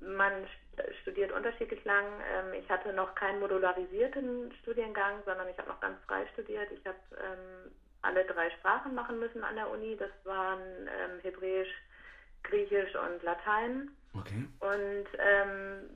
Man 0.00 0.32
st- 0.44 0.92
studiert 1.02 1.32
unterschiedlich 1.32 1.84
lang. 1.84 2.04
Ähm, 2.32 2.54
Ich 2.62 2.68
hatte 2.70 2.92
noch 2.92 3.14
keinen 3.14 3.40
modularisierten 3.40 4.52
Studiengang, 4.62 5.16
sondern 5.24 5.48
ich 5.48 5.58
habe 5.58 5.68
noch 5.68 5.80
ganz 5.80 5.98
frei 6.06 6.26
studiert. 6.32 6.70
Ich 6.72 6.84
habe 6.86 6.96
ähm, 7.22 7.72
alle 8.02 8.24
drei 8.24 8.50
Sprachen 8.50 8.94
machen 8.94 9.18
müssen 9.18 9.42
an 9.42 9.56
der 9.56 9.68
Uni. 9.70 9.96
Das 9.98 10.10
waren 10.24 10.60
ähm, 10.60 11.20
Hebräisch, 11.22 11.68
Griechisch 12.44 12.94
und 12.94 13.22
Latein. 13.22 13.90
Okay. 14.14 14.46
Und 14.60 15.06
ähm, 15.18 15.90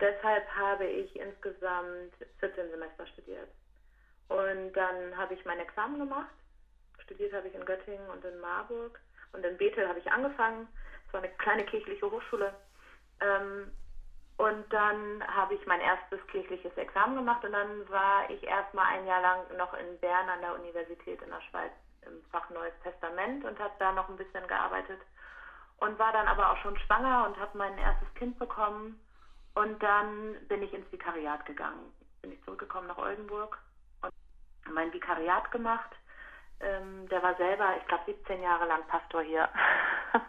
deshalb 0.00 0.48
habe 0.54 0.86
ich 0.86 1.14
insgesamt 1.18 2.14
14 2.40 2.70
Semester 2.70 3.06
studiert. 3.08 3.48
Und 4.28 4.72
dann 4.72 5.16
habe 5.16 5.34
ich 5.34 5.44
mein 5.44 5.60
Examen 5.60 5.98
gemacht. 5.98 6.34
Studiert 7.04 7.32
habe 7.32 7.48
ich 7.48 7.54
in 7.54 7.64
Göttingen 7.64 8.08
und 8.10 8.24
in 8.24 8.40
Marburg. 8.40 9.00
Und 9.32 9.44
in 9.44 9.56
Bethel 9.56 9.88
habe 9.88 9.98
ich 9.98 10.10
angefangen. 10.10 10.68
Es 11.06 11.12
war 11.12 11.22
eine 11.22 11.32
kleine 11.34 11.64
kirchliche 11.64 12.10
Hochschule. 12.10 12.52
Ähm, 13.20 13.70
und 14.38 14.70
dann 14.70 15.26
habe 15.28 15.54
ich 15.54 15.66
mein 15.66 15.80
erstes 15.80 16.20
kirchliches 16.26 16.76
Examen 16.76 17.16
gemacht 17.16 17.42
und 17.42 17.52
dann 17.52 17.88
war 17.88 18.28
ich 18.28 18.42
erstmal 18.42 18.86
ein 18.86 19.06
Jahr 19.06 19.22
lang 19.22 19.56
noch 19.56 19.72
in 19.72 19.98
Bern 20.00 20.28
an 20.28 20.42
der 20.42 20.54
Universität 20.54 21.22
in 21.22 21.30
der 21.30 21.40
Schweiz 21.48 21.72
im 22.02 22.22
Fach 22.30 22.50
Neues 22.50 22.74
Testament 22.82 23.44
und 23.46 23.58
habe 23.58 23.72
da 23.78 23.92
noch 23.92 24.10
ein 24.10 24.16
bisschen 24.16 24.46
gearbeitet 24.46 25.00
und 25.78 25.98
war 25.98 26.12
dann 26.12 26.28
aber 26.28 26.52
auch 26.52 26.56
schon 26.58 26.78
schwanger 26.80 27.26
und 27.26 27.38
habe 27.40 27.56
mein 27.56 27.78
erstes 27.78 28.12
Kind 28.14 28.38
bekommen 28.38 29.00
und 29.56 29.82
dann 29.82 30.36
bin 30.48 30.62
ich 30.62 30.72
ins 30.74 30.90
Vikariat 30.92 31.46
gegangen. 31.46 31.92
Bin 32.20 32.30
ich 32.30 32.42
zurückgekommen 32.44 32.88
nach 32.88 32.98
Oldenburg 32.98 33.58
und 34.02 34.12
mein 34.74 34.92
Vikariat 34.92 35.50
gemacht. 35.50 35.90
Ähm, 36.60 37.08
der 37.08 37.22
war 37.22 37.34
selber, 37.36 37.74
ich 37.78 37.86
glaube, 37.88 38.04
17 38.06 38.42
Jahre 38.42 38.66
lang 38.66 38.86
Pastor 38.86 39.22
hier. 39.22 39.48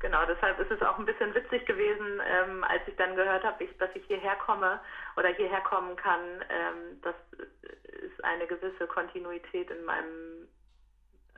genau, 0.00 0.24
deshalb 0.26 0.58
ist 0.58 0.72
es 0.72 0.82
auch 0.82 0.98
ein 0.98 1.04
bisschen 1.04 1.32
witzig 1.34 1.66
gewesen, 1.66 2.20
ähm, 2.26 2.64
als 2.64 2.82
ich 2.88 2.96
dann 2.96 3.14
gehört 3.14 3.44
habe, 3.44 3.64
dass 3.78 3.90
ich 3.94 4.04
hierher 4.06 4.34
komme 4.36 4.80
oder 5.16 5.28
hierher 5.28 5.60
kommen 5.60 5.94
kann. 5.94 6.44
Ähm, 6.48 7.00
das 7.02 7.14
ist 7.32 8.24
eine 8.24 8.46
gewisse 8.48 8.88
Kontinuität 8.88 9.70
in 9.70 9.84
meinem, 9.84 10.48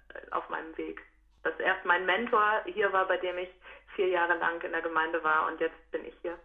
äh, 0.09 0.31
auf 0.31 0.49
meinem 0.49 0.75
Weg. 0.79 1.03
Dass 1.43 1.59
erst 1.61 1.85
mein 1.85 2.07
Mentor 2.07 2.62
hier 2.64 2.90
war, 2.95 3.07
bei 3.07 3.19
dem 3.19 3.37
ich 3.37 3.51
vier 3.95 4.09
Jahre 4.09 4.38
lang 4.38 4.62
in 4.62 4.73
der 4.73 4.81
Gemeinde 4.81 5.23
war 5.23 5.49
und 5.49 5.61
jetzt 5.61 5.90
bin 5.90 6.07
ich 6.07 6.14
hier. 6.23 6.38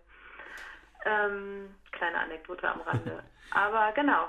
Ähm, 1.06 1.74
kleine 1.92 2.20
Anekdote 2.20 2.68
am 2.70 2.82
Rande. 2.82 3.24
Aber 3.52 3.92
genau, 3.94 4.28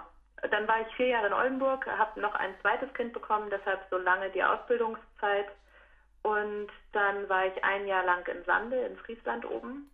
dann 0.50 0.66
war 0.68 0.80
ich 0.80 0.94
vier 0.96 1.08
Jahre 1.08 1.26
in 1.26 1.32
Oldenburg, 1.32 1.86
habe 1.86 2.20
noch 2.20 2.34
ein 2.34 2.54
zweites 2.60 2.92
Kind 2.94 3.12
bekommen, 3.12 3.50
deshalb 3.50 3.80
so 3.90 3.98
lange 3.98 4.30
die 4.30 4.42
Ausbildungszeit. 4.42 5.46
Und 6.22 6.68
dann 6.92 7.28
war 7.28 7.46
ich 7.46 7.64
ein 7.64 7.86
Jahr 7.86 8.04
lang 8.04 8.26
in 8.26 8.44
Sande, 8.44 8.76
in 8.84 8.96
Friesland 8.98 9.44
oben 9.44 9.90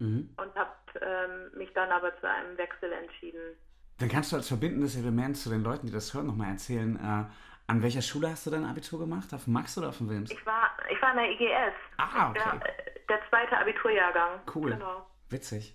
Mhm. 0.00 0.28
und 0.36 0.54
habe 0.56 0.70
ähm, 1.00 1.56
mich 1.56 1.72
dann 1.72 1.90
aber 1.92 2.16
zu 2.20 2.28
einem 2.28 2.58
Wechsel 2.58 2.92
entschieden. 2.92 3.56
Dann 4.00 4.08
kannst 4.08 4.32
du 4.32 4.36
als 4.36 4.48
verbindendes 4.48 4.96
Element 4.96 5.36
zu 5.36 5.50
den 5.50 5.62
Leuten, 5.62 5.86
die 5.86 5.92
das 5.92 6.12
hören, 6.12 6.26
nochmal 6.26 6.50
erzählen, 6.50 6.96
äh, 6.96 7.70
an 7.70 7.82
welcher 7.82 8.02
Schule 8.02 8.28
hast 8.30 8.44
du 8.46 8.50
dein 8.50 8.64
Abitur 8.66 8.98
gemacht? 8.98 9.32
Auf 9.32 9.44
dem 9.44 9.52
Max 9.52 9.78
oder 9.78 9.88
auf 9.90 9.98
dem 9.98 10.08
Wilms? 10.10 10.30
Ich 10.32 10.44
war, 10.44 10.70
ich 10.90 11.00
war 11.00 11.12
in 11.12 11.16
der 11.16 11.30
IGS. 11.30 11.74
Ah, 11.96 12.30
okay. 12.30 12.40
Ja, 12.44 12.56
äh, 12.66 13.00
der 13.08 13.20
zweite 13.28 13.56
Abiturjahrgang. 13.56 14.40
Cool. 14.52 14.72
Genau. 14.72 15.06
Witzig. 15.34 15.74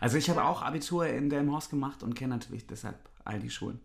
Also 0.00 0.16
ich 0.16 0.30
habe 0.30 0.44
auch 0.44 0.62
Abitur 0.62 1.06
in 1.06 1.28
Delmhorst 1.28 1.68
gemacht 1.68 2.04
und 2.04 2.14
kenne 2.14 2.34
natürlich 2.34 2.68
deshalb 2.68 2.94
all 3.24 3.40
die 3.40 3.50
Schulen. 3.50 3.80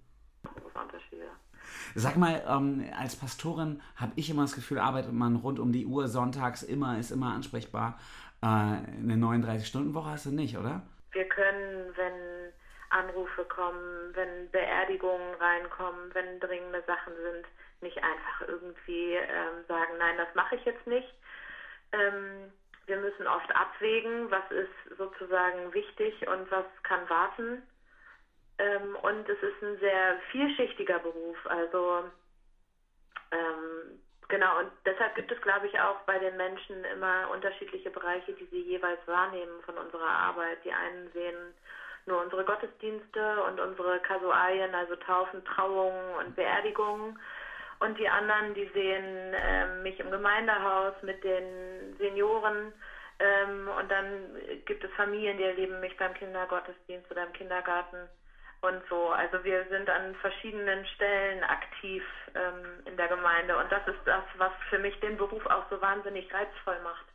Sag 1.96 2.16
mal, 2.16 2.44
ähm, 2.48 2.86
als 2.96 3.16
Pastorin 3.16 3.82
habe 3.96 4.12
ich 4.18 4.30
immer 4.30 4.44
das 4.44 4.54
Gefühl, 4.54 4.78
arbeitet 4.78 5.12
man 5.12 5.38
rund 5.38 5.60
um 5.60 5.72
die 5.72 5.88
Uhr, 5.88 6.08
sonntags 6.08 6.62
immer, 6.62 7.00
ist 7.00 7.10
immer 7.10 7.34
ansprechbar. 7.34 8.00
Äh, 8.44 8.46
eine 8.46 9.16
39-Stunden-Woche 9.16 10.12
hast 10.12 10.28
du 10.28 10.32
nicht, 10.32 10.56
oder? 10.60 10.84
Wir 11.12 11.28
können, 11.28 11.92
wenn 11.96 12.54
Anrufe 12.92 13.46
kommen, 13.46 14.14
wenn 14.14 14.52
Beerdigungen 14.52 15.34
reinkommen, 15.40 16.14
wenn 16.14 16.40
dringende 16.40 16.84
Sachen 16.86 17.14
sind, 17.16 17.48
nicht 17.82 17.98
einfach 17.98 18.48
irgendwie 18.48 19.14
ähm, 19.14 19.66
sagen, 19.68 19.94
nein, 19.98 20.18
das 20.18 20.36
mache 20.36 20.56
ich 20.56 20.66
jetzt 20.66 20.86
nicht. 20.86 21.12
Ähm, 21.94 22.52
wir 22.90 22.98
müssen 22.98 23.28
oft 23.28 23.56
abwägen, 23.56 24.30
was 24.30 24.50
ist 24.52 24.98
sozusagen 24.98 25.74
wichtig 25.74 26.28
und 26.28 26.50
was 26.52 26.66
kann 26.84 27.08
warten. 27.10 27.62
Ähm, 28.58 28.96
und 29.02 29.30
es 29.30 29.42
ist 29.42 29.62
ein 29.62 29.80
sehr 29.80 30.20
vielschichtiger 30.32 31.00
Beruf. 31.00 31.38
Also 31.46 32.04
ähm, 33.32 34.00
genau, 34.28 34.60
und 34.60 34.72
deshalb 34.86 35.16
gibt 35.16 35.32
es, 35.32 35.42
glaube 35.42 35.68
ich, 35.68 35.80
auch 35.80 36.00
bei 36.02 36.20
den 36.20 36.36
Menschen 36.36 36.84
immer 36.86 37.30
unterschiedliche 37.32 37.92
Bereiche, 37.92 38.34
die 38.34 38.46
sie 38.48 38.62
jeweils 38.62 39.00
wahrnehmen 39.06 39.62
von 39.66 39.78
unserer 39.78 40.10
Arbeit. 40.10 40.64
Die 40.66 40.74
einen 40.74 41.12
sehen 41.12 41.54
nur 42.06 42.22
unsere 42.22 42.44
Gottesdienste 42.44 43.44
und 43.44 43.60
unsere 43.60 44.00
Kasualien, 44.00 44.74
also 44.74 44.96
Taufen, 44.96 45.46
Trauungen 45.46 46.16
und 46.16 46.36
Beerdigungen. 46.36 47.20
Und 47.80 47.98
die 47.98 48.10
anderen, 48.10 48.54
die 48.54 48.70
sehen 48.74 49.34
ähm, 49.36 49.84
mich 49.84 50.00
im 50.00 50.12
Gemeindehaus 50.12 50.94
mit 51.02 51.24
den 51.24 51.96
Senioren. 51.98 52.74
Ähm, 53.20 53.70
und 53.80 53.90
dann 53.90 54.06
gibt 54.66 54.84
es 54.84 54.92
Familien, 54.94 55.38
die 55.38 55.44
erleben 55.44 55.80
mich 55.80 55.96
beim 55.98 56.14
Kindergottesdienst 56.14 57.10
oder 57.10 57.26
im 57.26 57.34
Kindergarten 57.34 58.10
und 58.62 58.82
so. 58.90 59.10
Also 59.10 59.44
wir 59.44 59.66
sind 59.70 59.90
an 59.90 60.14
verschiedenen 60.16 60.86
Stellen 60.96 61.44
aktiv 61.44 62.04
ähm, 62.36 62.86
in 62.86 62.98
der 62.98 63.08
Gemeinde. 63.08 63.58
Und 63.58 63.72
das 63.72 63.88
ist 63.88 64.00
das, 64.06 64.24
was 64.38 64.52
für 64.70 64.80
mich 64.80 65.00
den 65.00 65.18
Beruf 65.18 65.46
auch 65.46 65.70
so 65.70 65.82
wahnsinnig 65.82 66.34
reizvoll 66.34 66.82
macht. 66.84 67.06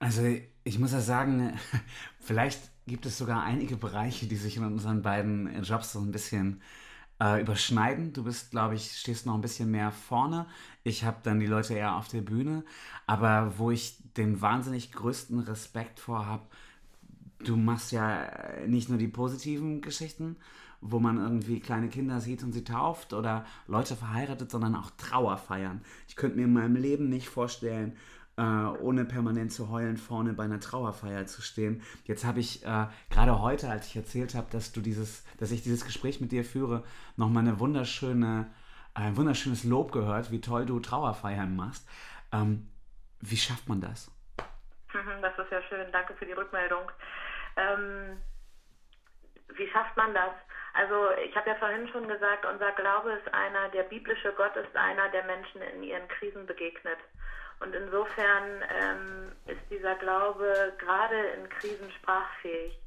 Also 0.00 0.22
ich 0.64 0.78
muss 0.78 0.92
ja 0.92 1.00
sagen, 1.00 1.58
vielleicht 2.20 2.60
gibt 2.86 3.06
es 3.06 3.16
sogar 3.16 3.44
einige 3.44 3.76
Bereiche, 3.76 4.26
die 4.26 4.36
sich 4.36 4.56
in 4.56 4.64
unseren 4.64 5.02
beiden 5.02 5.62
Jobs 5.62 5.92
so 5.92 6.00
ein 6.00 6.12
bisschen 6.12 6.62
äh, 7.24 7.40
überschneiden. 7.40 8.12
Du 8.12 8.24
bist, 8.24 8.50
glaube 8.50 8.74
ich, 8.74 8.98
stehst 8.98 9.24
noch 9.24 9.34
ein 9.34 9.40
bisschen 9.40 9.70
mehr 9.70 9.90
vorne. 9.90 10.46
Ich 10.82 11.04
habe 11.04 11.16
dann 11.22 11.40
die 11.40 11.46
Leute 11.46 11.74
eher 11.74 11.96
auf 11.96 12.08
der 12.08 12.20
Bühne. 12.20 12.64
Aber 13.06 13.54
wo 13.56 13.70
ich 13.70 13.96
den 14.16 14.40
wahnsinnig 14.40 14.92
größten 14.92 15.40
Respekt 15.40 16.00
vor 16.00 16.26
habe, 16.26 16.42
du 17.38 17.56
machst 17.56 17.92
ja 17.92 18.28
nicht 18.66 18.88
nur 18.90 18.98
die 18.98 19.08
positiven 19.08 19.80
Geschichten, 19.80 20.36
wo 20.80 21.00
man 21.00 21.18
irgendwie 21.18 21.60
kleine 21.60 21.88
Kinder 21.88 22.20
sieht 22.20 22.42
und 22.42 22.52
sie 22.52 22.64
tauft 22.64 23.14
oder 23.14 23.46
Leute 23.66 23.96
verheiratet, 23.96 24.50
sondern 24.50 24.74
auch 24.74 24.90
Trauerfeiern. 24.98 25.80
Ich 26.08 26.16
könnte 26.16 26.36
mir 26.36 26.44
in 26.44 26.52
meinem 26.52 26.76
Leben 26.76 27.08
nicht 27.08 27.28
vorstellen, 27.28 27.96
äh, 28.36 28.42
ohne 28.42 29.04
permanent 29.04 29.52
zu 29.52 29.70
heulen, 29.70 29.96
vorne 29.96 30.32
bei 30.32 30.44
einer 30.44 30.60
Trauerfeier 30.60 31.26
zu 31.26 31.42
stehen. 31.42 31.82
Jetzt 32.04 32.24
habe 32.24 32.40
ich 32.40 32.64
äh, 32.64 32.86
gerade 33.10 33.40
heute, 33.40 33.68
als 33.70 33.86
ich 33.88 33.96
erzählt 33.96 34.34
habe, 34.34 34.48
dass 34.50 34.72
du 34.72 34.80
dieses, 34.80 35.24
dass 35.38 35.52
ich 35.52 35.62
dieses 35.62 35.84
Gespräch 35.84 36.20
mit 36.20 36.32
dir 36.32 36.44
führe, 36.44 36.82
nochmal 37.16 37.42
eine 37.42 37.60
wunderschöne, 37.60 38.50
ein 38.94 39.16
wunderschönes 39.16 39.64
Lob 39.64 39.92
gehört, 39.92 40.30
wie 40.30 40.40
toll 40.40 40.66
du 40.66 40.80
Trauerfeiern 40.80 41.54
machst. 41.54 41.88
Ähm, 42.32 42.68
wie 43.20 43.36
schafft 43.36 43.68
man 43.68 43.80
das? 43.80 44.10
Mhm, 44.92 45.22
Das 45.22 45.38
ist 45.38 45.50
ja 45.50 45.62
schön. 45.62 45.90
Danke 45.92 46.14
für 46.14 46.26
die 46.26 46.32
Rückmeldung. 46.32 46.90
Ähm, 47.56 48.16
wie 49.56 49.68
schafft 49.68 49.96
man 49.96 50.12
das? 50.14 50.32
Also 50.74 51.10
ich 51.24 51.34
habe 51.36 51.50
ja 51.50 51.54
vorhin 51.56 51.86
schon 51.88 52.08
gesagt, 52.08 52.44
unser 52.44 52.72
Glaube 52.72 53.12
ist 53.12 53.32
einer, 53.32 53.68
der 53.68 53.84
biblische 53.84 54.32
Gott 54.32 54.56
ist 54.56 54.74
einer, 54.74 55.08
der 55.10 55.24
Menschen 55.24 55.62
in 55.62 55.84
ihren 55.84 56.08
Krisen 56.08 56.46
begegnet. 56.46 56.98
Und 57.64 57.74
insofern 57.74 58.62
ähm, 58.68 59.32
ist 59.46 59.70
dieser 59.70 59.94
Glaube 59.94 60.74
gerade 60.78 61.18
in 61.36 61.48
Krisen 61.48 61.90
sprachfähig. 61.92 62.78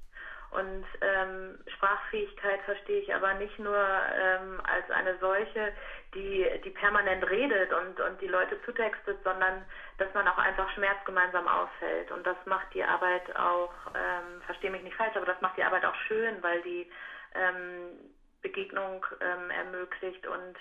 Und 0.51 0.85
ähm, 1.01 1.57
Sprachfähigkeit 1.75 2.61
verstehe 2.61 3.01
ich 3.01 3.13
aber 3.13 3.33
nicht 3.33 3.57
nur 3.59 3.75
ähm, 3.75 4.61
als 4.63 4.89
eine 4.91 5.17
solche, 5.17 5.73
die, 6.13 6.47
die 6.63 6.69
permanent 6.69 7.27
redet 7.27 7.73
und, 7.73 7.99
und 7.99 8.21
die 8.21 8.27
Leute 8.27 8.61
zutextet, 8.63 9.17
sondern 9.23 9.65
dass 9.97 10.13
man 10.13 10.27
auch 10.27 10.37
einfach 10.37 10.69
Schmerz 10.75 11.03
gemeinsam 11.05 11.47
aushält. 11.47 12.11
Und 12.11 12.25
das 12.25 12.37
macht 12.45 12.71
die 12.73 12.83
Arbeit 12.83 13.35
auch, 13.35 13.73
ähm, 13.95 14.41
verstehe 14.45 14.71
mich 14.71 14.83
nicht 14.83 14.95
falsch, 14.95 15.15
aber 15.17 15.25
das 15.25 15.41
macht 15.41 15.57
die 15.57 15.63
Arbeit 15.63 15.85
auch 15.85 15.95
schön, 16.07 16.41
weil 16.43 16.61
die 16.61 16.89
ähm, 17.33 18.13
Begegnung 18.41 19.05
ähm, 19.19 19.49
ermöglicht. 19.49 20.25
Und 20.27 20.55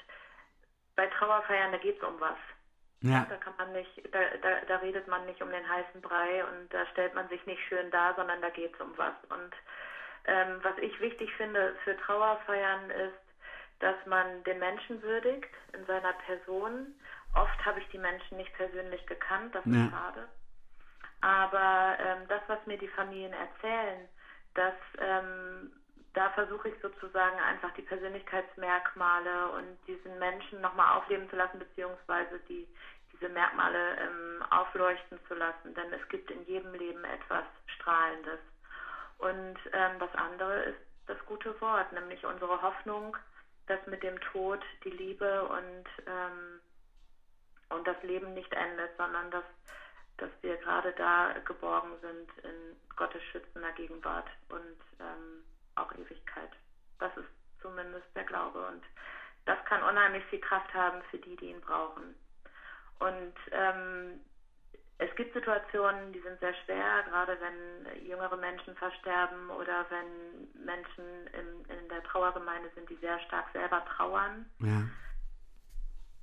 bei 0.96 1.06
Trauerfeiern, 1.06 1.72
da 1.72 1.78
geht 1.78 1.98
es 1.98 2.08
um 2.08 2.18
was. 2.18 2.38
Ja, 3.08 3.24
Da 3.28 3.36
kann 3.38 3.54
man 3.58 3.72
nicht, 3.72 4.02
da, 4.12 4.20
da, 4.42 4.60
da 4.66 4.76
redet 4.76 5.06
man 5.06 5.24
nicht 5.26 5.42
um 5.42 5.50
den 5.50 5.68
heißen 5.68 6.00
Brei 6.00 6.44
und 6.44 6.68
da 6.72 6.86
stellt 6.86 7.14
man 7.14 7.28
sich 7.28 7.44
nicht 7.46 7.62
schön 7.68 7.90
dar, 7.90 8.14
sondern 8.14 8.40
da 8.40 8.50
geht 8.50 8.74
es 8.74 8.80
um 8.80 8.96
was. 8.96 9.14
Und 9.28 9.54
Ähm, 10.28 10.58
was 10.62 10.76
ich 10.78 10.98
wichtig 11.00 11.32
finde 11.34 11.74
für 11.84 11.96
Trauerfeiern 11.96 12.90
ist, 12.90 13.14
dass 13.78 13.96
man 14.06 14.42
den 14.44 14.58
Menschen 14.58 15.00
würdigt 15.02 15.50
in 15.72 15.84
seiner 15.86 16.12
Person. 16.14 16.92
Oft 17.34 17.64
habe 17.64 17.78
ich 17.80 17.88
die 17.88 17.98
Menschen 17.98 18.36
nicht 18.36 18.52
persönlich 18.54 19.06
gekannt, 19.06 19.54
das 19.54 19.64
Ja. 19.66 19.84
ist 19.84 19.90
schade. 19.90 20.28
Aber 21.20 21.96
ähm, 21.98 22.26
das, 22.28 22.42
was 22.46 22.58
mir 22.66 22.78
die 22.78 22.88
Familien 22.88 23.32
erzählen, 23.32 24.08
das, 24.54 24.74
ähm, 24.98 25.70
da 26.14 26.30
versuche 26.30 26.68
ich 26.68 26.74
sozusagen 26.80 27.38
einfach 27.40 27.72
die 27.72 27.82
Persönlichkeitsmerkmale 27.82 29.50
und 29.52 29.78
diesen 29.86 30.18
Menschen 30.18 30.60
nochmal 30.60 30.96
aufleben 30.96 31.28
zu 31.28 31.36
lassen, 31.36 31.58
beziehungsweise 31.58 32.40
die, 32.48 32.66
diese 33.18 33.30
Merkmale 33.30 33.96
ähm, 33.98 34.42
aufleuchten 34.50 35.18
zu 35.28 35.34
lassen. 35.34 35.74
Denn 35.74 35.92
es 35.92 36.08
gibt 36.08 36.30
in 36.30 36.44
jedem 36.46 36.74
Leben 36.74 37.04
etwas 37.04 37.44
Strahlendes. 37.66 38.40
Und 39.18 39.58
ähm, 39.72 39.98
das 39.98 40.14
andere 40.14 40.62
ist 40.64 40.80
das 41.06 41.18
gute 41.26 41.58
Wort, 41.60 41.92
nämlich 41.92 42.24
unsere 42.24 42.60
Hoffnung, 42.60 43.16
dass 43.66 43.84
mit 43.86 44.02
dem 44.02 44.20
Tod 44.20 44.62
die 44.84 44.90
Liebe 44.90 45.44
und, 45.44 45.84
ähm, 46.06 46.60
und 47.70 47.86
das 47.86 48.00
Leben 48.02 48.34
nicht 48.34 48.52
endet, 48.52 48.96
sondern 48.96 49.30
dass, 49.30 49.44
dass 50.18 50.30
wir 50.42 50.56
gerade 50.58 50.92
da 50.92 51.32
geborgen 51.44 51.92
sind 52.00 52.44
in 52.44 52.76
Gottes 52.96 53.22
schützender 53.24 53.72
Gegenwart 53.72 54.28
und 54.48 54.78
ähm, 55.00 55.44
auch 55.74 55.92
Ewigkeit. 55.92 56.50
Das 56.98 57.16
ist 57.16 57.28
zumindest 57.60 58.06
der 58.14 58.24
Glaube. 58.24 58.66
Und 58.66 58.82
das 59.44 59.62
kann 59.64 59.82
unheimlich 59.82 60.24
viel 60.26 60.40
Kraft 60.40 60.72
haben 60.74 61.02
für 61.10 61.18
die, 61.18 61.36
die 61.36 61.50
ihn 61.50 61.60
brauchen. 61.60 62.14
Und 62.98 63.34
ähm, 63.52 64.20
es 64.98 65.14
gibt 65.16 65.32
Situationen, 65.34 66.12
die 66.12 66.20
sind 66.20 66.40
sehr 66.40 66.54
schwer, 66.54 67.02
gerade 67.04 67.38
wenn 67.40 68.02
jüngere 68.06 68.36
Menschen 68.36 68.74
versterben 68.76 69.50
oder 69.50 69.84
wenn 69.90 70.48
Menschen 70.64 71.26
in, 71.32 71.64
in 71.76 71.88
der 71.88 72.02
Trauergemeinde 72.04 72.70
sind, 72.74 72.88
die 72.88 72.96
sehr 72.96 73.18
stark 73.20 73.46
selber 73.52 73.84
trauern. 73.84 74.46
Ja. 74.60 74.82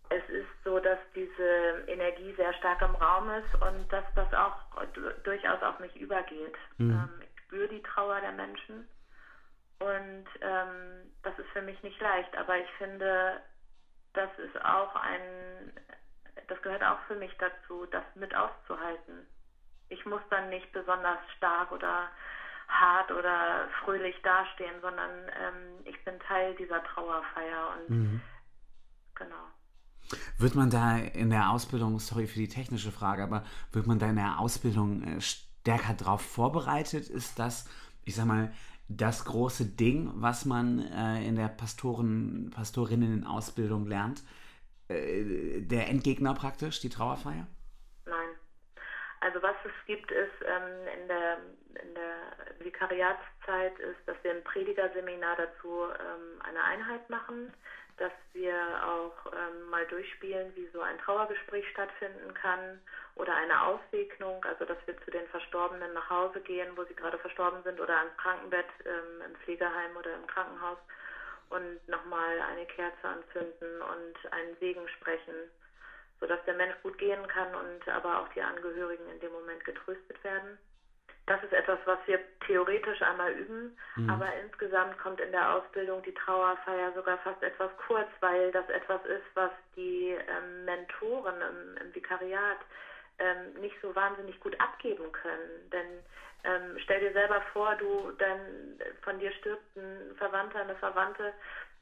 Es 0.09 0.27
ist 0.29 0.47
so, 0.63 0.79
dass 0.79 0.99
diese 1.15 1.83
Energie 1.87 2.33
sehr 2.33 2.53
stark 2.53 2.81
im 2.81 2.95
Raum 2.95 3.29
ist 3.29 3.61
und 3.61 3.91
dass 3.91 4.05
das 4.15 4.31
auch 4.33 4.55
du- 4.93 5.13
durchaus 5.23 5.61
auf 5.61 5.79
mich 5.79 5.95
übergeht. 5.95 6.55
Ähm, 6.91 7.21
ich 7.21 7.41
spüre 7.43 7.67
die 7.67 7.81
Trauer 7.81 8.19
der 8.21 8.31
Menschen 8.31 8.87
und 9.79 10.25
ähm, 10.41 11.11
das 11.23 11.37
ist 11.39 11.49
für 11.49 11.61
mich 11.61 11.81
nicht 11.83 11.99
leicht, 11.99 12.35
aber 12.37 12.57
ich 12.57 12.69
finde, 12.77 13.41
das 14.13 14.29
ist 14.37 14.63
auch 14.63 14.95
ein, 14.95 15.73
das 16.47 16.61
gehört 16.61 16.83
auch 16.83 16.99
für 17.07 17.15
mich 17.15 17.31
dazu, 17.39 17.85
das 17.91 18.03
mit 18.15 18.35
auszuhalten. 18.35 19.27
Ich 19.89 20.05
muss 20.05 20.21
dann 20.29 20.49
nicht 20.49 20.71
besonders 20.71 21.19
stark 21.37 21.71
oder 21.71 22.09
hart 22.67 23.11
oder 23.11 23.67
fröhlich 23.83 24.15
dastehen, 24.23 24.81
sondern 24.81 25.09
ähm, 25.09 25.85
ich 25.85 26.03
bin 26.03 26.19
Teil 26.19 26.55
dieser 26.55 26.83
Trauerfeier 26.83 27.77
und 27.77 28.21
genau. 29.15 29.35
Wird 30.37 30.55
man 30.55 30.69
da 30.69 30.97
in 30.97 31.29
der 31.29 31.51
Ausbildung, 31.51 31.99
sorry 31.99 32.27
für 32.27 32.39
die 32.39 32.47
technische 32.47 32.91
Frage, 32.91 33.23
aber 33.23 33.43
wird 33.71 33.87
man 33.87 33.99
da 33.99 34.09
in 34.09 34.15
der 34.15 34.39
Ausbildung 34.39 35.03
äh, 35.03 35.21
stärker 35.21 35.93
darauf 35.93 36.21
vorbereitet? 36.21 37.09
Ist 37.09 37.39
das, 37.39 37.69
ich 38.05 38.15
sag 38.15 38.25
mal, 38.25 38.51
das 38.89 39.25
große 39.25 39.65
Ding, 39.65 40.11
was 40.15 40.45
man 40.45 40.79
äh, 40.79 41.25
in 41.25 41.35
der 41.35 41.47
Pastoren, 41.47 42.51
Pastorinnen-Ausbildung 42.53 43.87
lernt? 43.87 44.23
Äh, 44.93 45.61
der 45.61 45.87
Endgegner 45.87 46.33
praktisch, 46.33 46.79
die 46.79 46.89
Trauerfeier? 46.89 47.47
Nein. 48.05 48.29
Also 49.21 49.41
was 49.41 49.55
es 49.63 49.85
gibt, 49.85 50.11
ist 50.11 50.41
ähm, 50.45 51.01
in, 51.01 51.07
der, 51.07 51.37
in 51.81 51.95
der 51.95 52.65
Vikariatszeit 52.65 53.77
ist, 53.79 53.99
dass 54.05 54.17
wir 54.23 54.35
im 54.35 54.43
Predigerseminar 54.43 55.37
dazu 55.37 55.85
ähm, 55.87 56.41
eine 56.43 56.63
Einheit 56.63 57.09
machen, 57.09 57.53
dass 57.97 58.11
wir 58.33 58.55
auch 58.83 59.31
ähm, 59.31 59.69
mal 59.69 59.85
durchspielen, 59.87 60.53
wie 60.55 60.67
so 60.73 60.81
ein 60.81 60.97
Trauergespräch 60.99 61.67
stattfinden 61.69 62.33
kann 62.33 62.81
oder 63.15 63.35
eine 63.35 63.61
Aussegnung, 63.61 64.43
also 64.45 64.65
dass 64.65 64.77
wir 64.85 64.99
zu 65.03 65.11
den 65.11 65.27
Verstorbenen 65.27 65.93
nach 65.93 66.09
Hause 66.09 66.41
gehen, 66.41 66.75
wo 66.75 66.83
sie 66.85 66.95
gerade 66.95 67.19
verstorben 67.19 67.61
sind 67.63 67.79
oder 67.79 67.97
ans 67.97 68.17
Krankenbett 68.17 68.65
ähm, 68.85 69.29
im 69.29 69.35
Pflegeheim 69.37 69.95
oder 69.95 70.15
im 70.15 70.25
Krankenhaus 70.27 70.79
und 71.53 71.87
nochmal 71.87 72.41
eine 72.41 72.65
Kerze 72.65 73.07
anzünden 73.07 73.81
und 73.81 74.33
einen 74.33 74.57
Segen 74.59 74.87
sprechen 74.89 75.35
sodass 76.23 76.39
der 76.45 76.53
Mensch 76.53 76.75
gut 76.81 76.97
gehen 76.97 77.27
kann 77.27 77.53
und 77.53 77.85
aber 77.89 78.21
auch 78.21 78.29
die 78.29 78.41
Angehörigen 78.41 79.09
in 79.09 79.19
dem 79.19 79.33
Moment 79.33 79.61
getröstet 79.65 80.23
werden. 80.23 80.57
Das 81.25 81.43
ist 81.43 81.51
etwas, 81.51 81.79
was 81.83 81.99
wir 82.05 82.19
theoretisch 82.47 83.01
einmal 83.01 83.33
üben, 83.33 83.77
aber 84.09 84.27
insgesamt 84.41 84.97
kommt 84.99 85.19
in 85.19 85.31
der 85.31 85.53
Ausbildung 85.53 86.01
die 86.03 86.13
Trauerfeier 86.13 86.93
sogar 86.93 87.17
fast 87.19 87.43
etwas 87.43 87.71
kurz, 87.87 88.07
weil 88.21 88.51
das 88.53 88.67
etwas 88.69 89.03
ist, 89.05 89.25
was 89.33 89.51
die 89.75 90.17
ähm, 90.27 90.65
Mentoren 90.65 91.35
im, 91.41 91.77
im 91.77 91.95
Vikariat 91.95 92.59
ähm, 93.19 93.53
nicht 93.61 93.75
so 93.81 93.95
wahnsinnig 93.95 94.39
gut 94.39 94.59
abgeben 94.59 95.11
können. 95.11 95.69
Denn 95.71 96.03
ähm, 96.43 96.77
stell 96.83 96.99
dir 96.99 97.13
selber 97.13 97.41
vor, 97.53 97.75
du, 97.75 98.11
dann 98.17 98.39
von 99.01 99.19
dir 99.19 99.31
stirbt 99.33 99.75
ein 99.75 100.15
Verwandter, 100.17 100.61
eine 100.61 100.75
Verwandte 100.75 101.33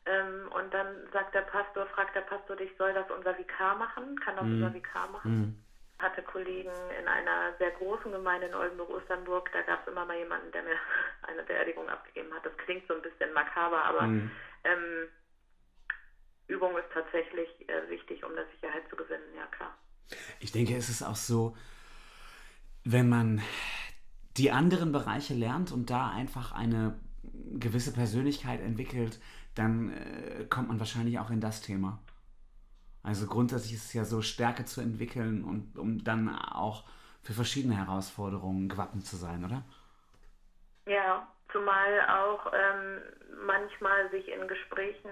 ähm, 0.05 0.49
und 0.51 0.73
dann 0.73 1.07
sagt 1.13 1.33
der 1.35 1.41
Pastor, 1.41 1.85
fragt 1.87 2.15
der 2.15 2.21
Pastor 2.21 2.55
dich, 2.55 2.71
soll 2.77 2.93
das 2.93 3.09
unser 3.09 3.37
Vikar 3.37 3.75
machen? 3.75 4.19
Kann 4.19 4.35
das 4.35 4.45
unser 4.45 4.73
Vikar 4.73 5.07
machen? 5.09 5.63
Hatte 5.99 6.23
Kollegen 6.23 6.71
in 6.99 7.07
einer 7.07 7.53
sehr 7.59 7.71
großen 7.71 8.11
Gemeinde 8.11 8.47
in 8.47 8.55
Oldenburg-Osternburg, 8.55 9.51
da 9.51 9.61
gab 9.61 9.81
es 9.81 9.91
immer 9.91 10.05
mal 10.05 10.17
jemanden, 10.17 10.51
der 10.51 10.63
mir 10.63 10.75
eine 11.27 11.43
Beerdigung 11.43 11.87
abgegeben 11.89 12.33
hat. 12.33 12.45
Das 12.45 12.57
klingt 12.57 12.87
so 12.87 12.95
ein 12.95 13.01
bisschen 13.03 13.31
makaber, 13.33 13.83
aber 13.83 14.03
ähm, 14.63 15.07
Übung 16.47 16.75
ist 16.77 16.91
tatsächlich 16.93 17.49
äh, 17.69 17.89
wichtig, 17.89 18.23
um 18.23 18.35
das 18.35 18.49
Sicherheit 18.51 18.87
zu 18.89 18.95
gewinnen, 18.95 19.35
ja 19.35 19.45
klar. 19.47 19.77
Ich 20.39 20.51
denke, 20.51 20.75
es 20.75 20.89
ist 20.89 21.03
auch 21.03 21.15
so, 21.15 21.55
wenn 22.83 23.09
man 23.09 23.41
die 24.37 24.51
anderen 24.51 24.91
Bereiche 24.91 25.33
lernt 25.33 25.71
und 25.71 25.89
da 25.89 26.09
einfach 26.09 26.51
eine 26.51 26.99
gewisse 27.53 27.93
Persönlichkeit 27.93 28.61
entwickelt, 28.61 29.19
dann 29.55 29.91
äh, 29.91 30.45
kommt 30.45 30.69
man 30.69 30.79
wahrscheinlich 30.79 31.19
auch 31.19 31.29
in 31.29 31.41
das 31.41 31.61
Thema. 31.61 31.99
Also 33.03 33.27
grundsätzlich 33.27 33.73
ist 33.73 33.85
es 33.85 33.93
ja 33.93 34.05
so, 34.05 34.21
Stärke 34.21 34.65
zu 34.65 34.79
entwickeln 34.81 35.43
und 35.43 35.77
um 35.77 36.03
dann 36.03 36.29
auch 36.35 36.85
für 37.23 37.33
verschiedene 37.33 37.75
Herausforderungen 37.75 38.69
gewappnet 38.69 39.05
zu 39.05 39.15
sein, 39.15 39.43
oder? 39.43 39.63
Ja, 40.85 41.27
zumal 41.51 42.01
auch 42.07 42.51
ähm, 42.53 43.01
manchmal 43.45 44.09
sich 44.11 44.27
in 44.29 44.47
Gesprächen 44.47 45.11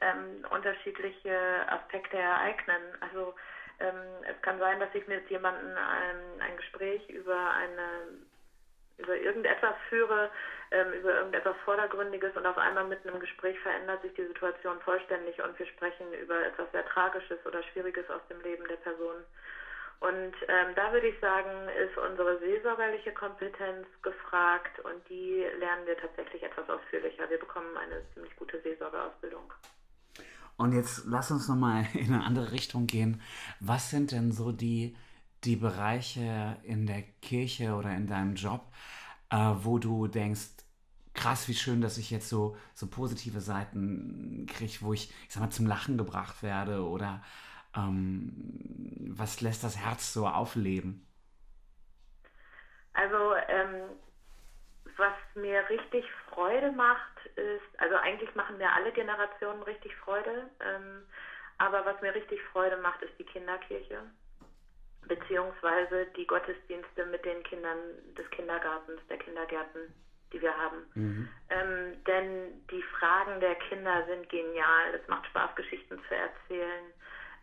ähm, 0.00 0.46
unterschiedliche 0.50 1.36
Aspekte 1.68 2.16
ereignen. 2.16 2.82
Also 3.00 3.34
es 3.78 4.42
kann 4.42 4.58
sein, 4.58 4.80
dass 4.80 4.94
ich 4.94 5.06
mit 5.06 5.28
jemandem 5.30 5.76
ein, 5.76 6.40
ein 6.40 6.56
Gespräch 6.56 7.08
über 7.10 7.50
eine 7.54 8.24
über 8.96 9.16
irgendetwas 9.16 9.74
führe, 9.88 10.30
ähm, 10.70 10.92
über 10.92 11.14
irgendetwas 11.14 11.56
Vordergründiges 11.64 12.36
und 12.36 12.46
auf 12.46 12.58
einmal 12.58 12.84
mitten 12.84 13.08
im 13.08 13.20
Gespräch 13.20 13.58
verändert 13.60 14.02
sich 14.02 14.14
die 14.14 14.26
Situation 14.26 14.80
vollständig 14.80 15.42
und 15.42 15.58
wir 15.58 15.66
sprechen 15.66 16.12
über 16.14 16.46
etwas 16.46 16.70
sehr 16.72 16.86
Tragisches 16.86 17.44
oder 17.44 17.62
Schwieriges 17.64 18.08
aus 18.08 18.20
dem 18.28 18.40
Leben 18.42 18.66
der 18.68 18.76
Person. 18.76 19.24
Und 20.00 20.34
ähm, 20.48 20.74
da 20.74 20.92
würde 20.92 21.06
ich 21.08 21.18
sagen, 21.20 21.68
ist 21.70 21.96
unsere 21.96 22.38
seelsorgerliche 22.38 23.12
Kompetenz 23.12 23.86
gefragt 24.02 24.78
und 24.80 25.08
die 25.08 25.46
lernen 25.58 25.86
wir 25.86 25.96
tatsächlich 25.96 26.42
etwas 26.42 26.68
ausführlicher. 26.68 27.28
Wir 27.30 27.38
bekommen 27.38 27.76
eine 27.76 28.02
ziemlich 28.12 28.34
gute 28.36 28.60
Seelsorgeausbildung. 28.60 29.52
Und 30.56 30.72
jetzt 30.72 31.04
lass 31.06 31.30
uns 31.30 31.48
nochmal 31.48 31.86
in 31.94 32.14
eine 32.14 32.24
andere 32.24 32.52
Richtung 32.52 32.86
gehen. 32.86 33.20
Was 33.60 33.90
sind 33.90 34.12
denn 34.12 34.32
so 34.32 34.52
die, 34.52 34.96
die 35.44 35.56
Bereiche 35.56 36.56
in 36.62 36.86
der 36.86 37.02
Kirche 37.22 37.74
oder 37.74 37.94
in 37.94 38.06
deinem 38.06 38.34
Job, 38.34 38.72
äh, 39.30 39.36
wo 39.36 39.78
du 39.78 40.06
denkst, 40.06 40.48
krass, 41.14 41.48
wie 41.48 41.54
schön, 41.54 41.80
dass 41.80 41.98
ich 41.98 42.10
jetzt 42.10 42.28
so, 42.28 42.56
so 42.74 42.88
positive 42.88 43.40
Seiten 43.40 44.46
kriege, 44.48 44.78
wo 44.80 44.92
ich, 44.92 45.10
ich 45.26 45.32
sag 45.34 45.42
mal, 45.42 45.50
zum 45.50 45.66
Lachen 45.66 45.96
gebracht 45.96 46.42
werde 46.42 46.84
oder 46.84 47.22
ähm, 47.76 48.32
was 49.16 49.40
lässt 49.40 49.64
das 49.64 49.78
Herz 49.78 50.12
so 50.12 50.26
aufleben? 50.26 51.06
Also 52.92 53.34
ähm, 53.48 53.90
was 54.96 55.14
mir 55.34 55.62
richtig 55.68 56.04
Freude 56.34 56.72
macht, 56.72 57.26
ist, 57.36 57.80
also 57.80 57.94
eigentlich 57.96 58.34
machen 58.34 58.58
mir 58.58 58.70
alle 58.72 58.92
Generationen 58.92 59.62
richtig 59.62 59.94
Freude, 59.96 60.50
ähm, 60.60 61.02
aber 61.58 61.86
was 61.86 62.00
mir 62.02 62.14
richtig 62.14 62.42
Freude 62.52 62.76
macht, 62.78 63.00
ist 63.02 63.16
die 63.18 63.24
Kinderkirche, 63.24 64.02
beziehungsweise 65.06 66.06
die 66.16 66.26
Gottesdienste 66.26 67.06
mit 67.06 67.24
den 67.24 67.42
Kindern 67.44 67.78
des 68.18 68.28
Kindergartens, 68.30 69.00
der 69.08 69.18
Kindergärten, 69.18 69.94
die 70.32 70.40
wir 70.42 70.56
haben. 70.56 70.82
Ähm, 71.50 72.04
denn 72.04 72.66
die 72.70 72.82
Fragen 72.82 73.38
der 73.40 73.54
Kinder 73.54 74.04
sind 74.06 74.28
genial. 74.28 74.94
Es 75.00 75.06
macht 75.08 75.26
Spaß, 75.26 75.54
Geschichten 75.54 76.00
zu 76.08 76.14
erzählen. 76.14 76.84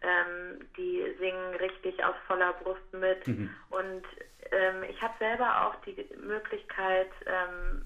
Ähm, 0.02 0.68
die 0.78 1.16
singen 1.20 1.56
richtig 1.56 2.04
aus 2.04 2.16
voller 2.28 2.54
Brust 2.54 2.92
mit. 2.92 3.26
Und 3.70 4.04
ähm, 4.52 4.84
ich 4.90 5.00
habe 5.02 5.14
selber 5.20 5.68
auch 5.68 5.76
die 5.86 5.96
Möglichkeit, 6.18 7.12
ähm, 7.28 7.86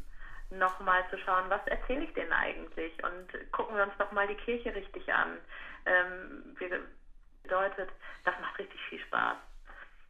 nochmal 0.50 1.04
zu 1.10 1.18
schauen, 1.20 1.50
was 1.50 1.66
erzähle 1.68 2.06
ich 2.06 2.14
denen 2.14 2.32
eigentlich 2.32 2.94
und 3.04 3.52
gucken 3.52 3.76
wir 3.76 3.84
uns 3.84 3.98
doch 3.98 4.12
mal 4.12 4.28
die 4.28 4.36
Kirche 4.36 4.74
richtig 4.74 5.12
an. 5.14 5.38
Ähm, 5.86 6.56
bedeutet, 7.44 7.90
das 8.24 8.34
macht 8.42 8.58
richtig 8.60 8.80
viel 8.90 9.00
Spaß. 9.00 9.38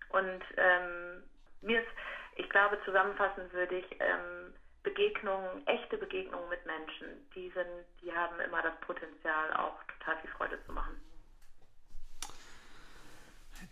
Und 0.09 0.43
ähm, 0.57 1.23
mir 1.61 1.81
ist, 1.81 1.89
ich 2.35 2.49
glaube, 2.49 2.79
zusammenfassend 2.85 3.51
würde 3.53 3.79
ich 3.79 3.85
ähm, 3.99 4.53
Begegnungen, 4.83 5.65
echte 5.67 5.97
Begegnungen 5.97 6.49
mit 6.49 6.65
Menschen, 6.65 7.07
die 7.35 7.49
sind, 7.51 7.67
die 8.01 8.11
haben 8.11 8.39
immer 8.39 8.61
das 8.61 8.79
Potenzial, 8.81 9.53
auch 9.53 9.75
total 9.99 10.17
viel 10.21 10.29
Freude 10.31 10.59
zu 10.65 10.71
machen. 10.71 10.95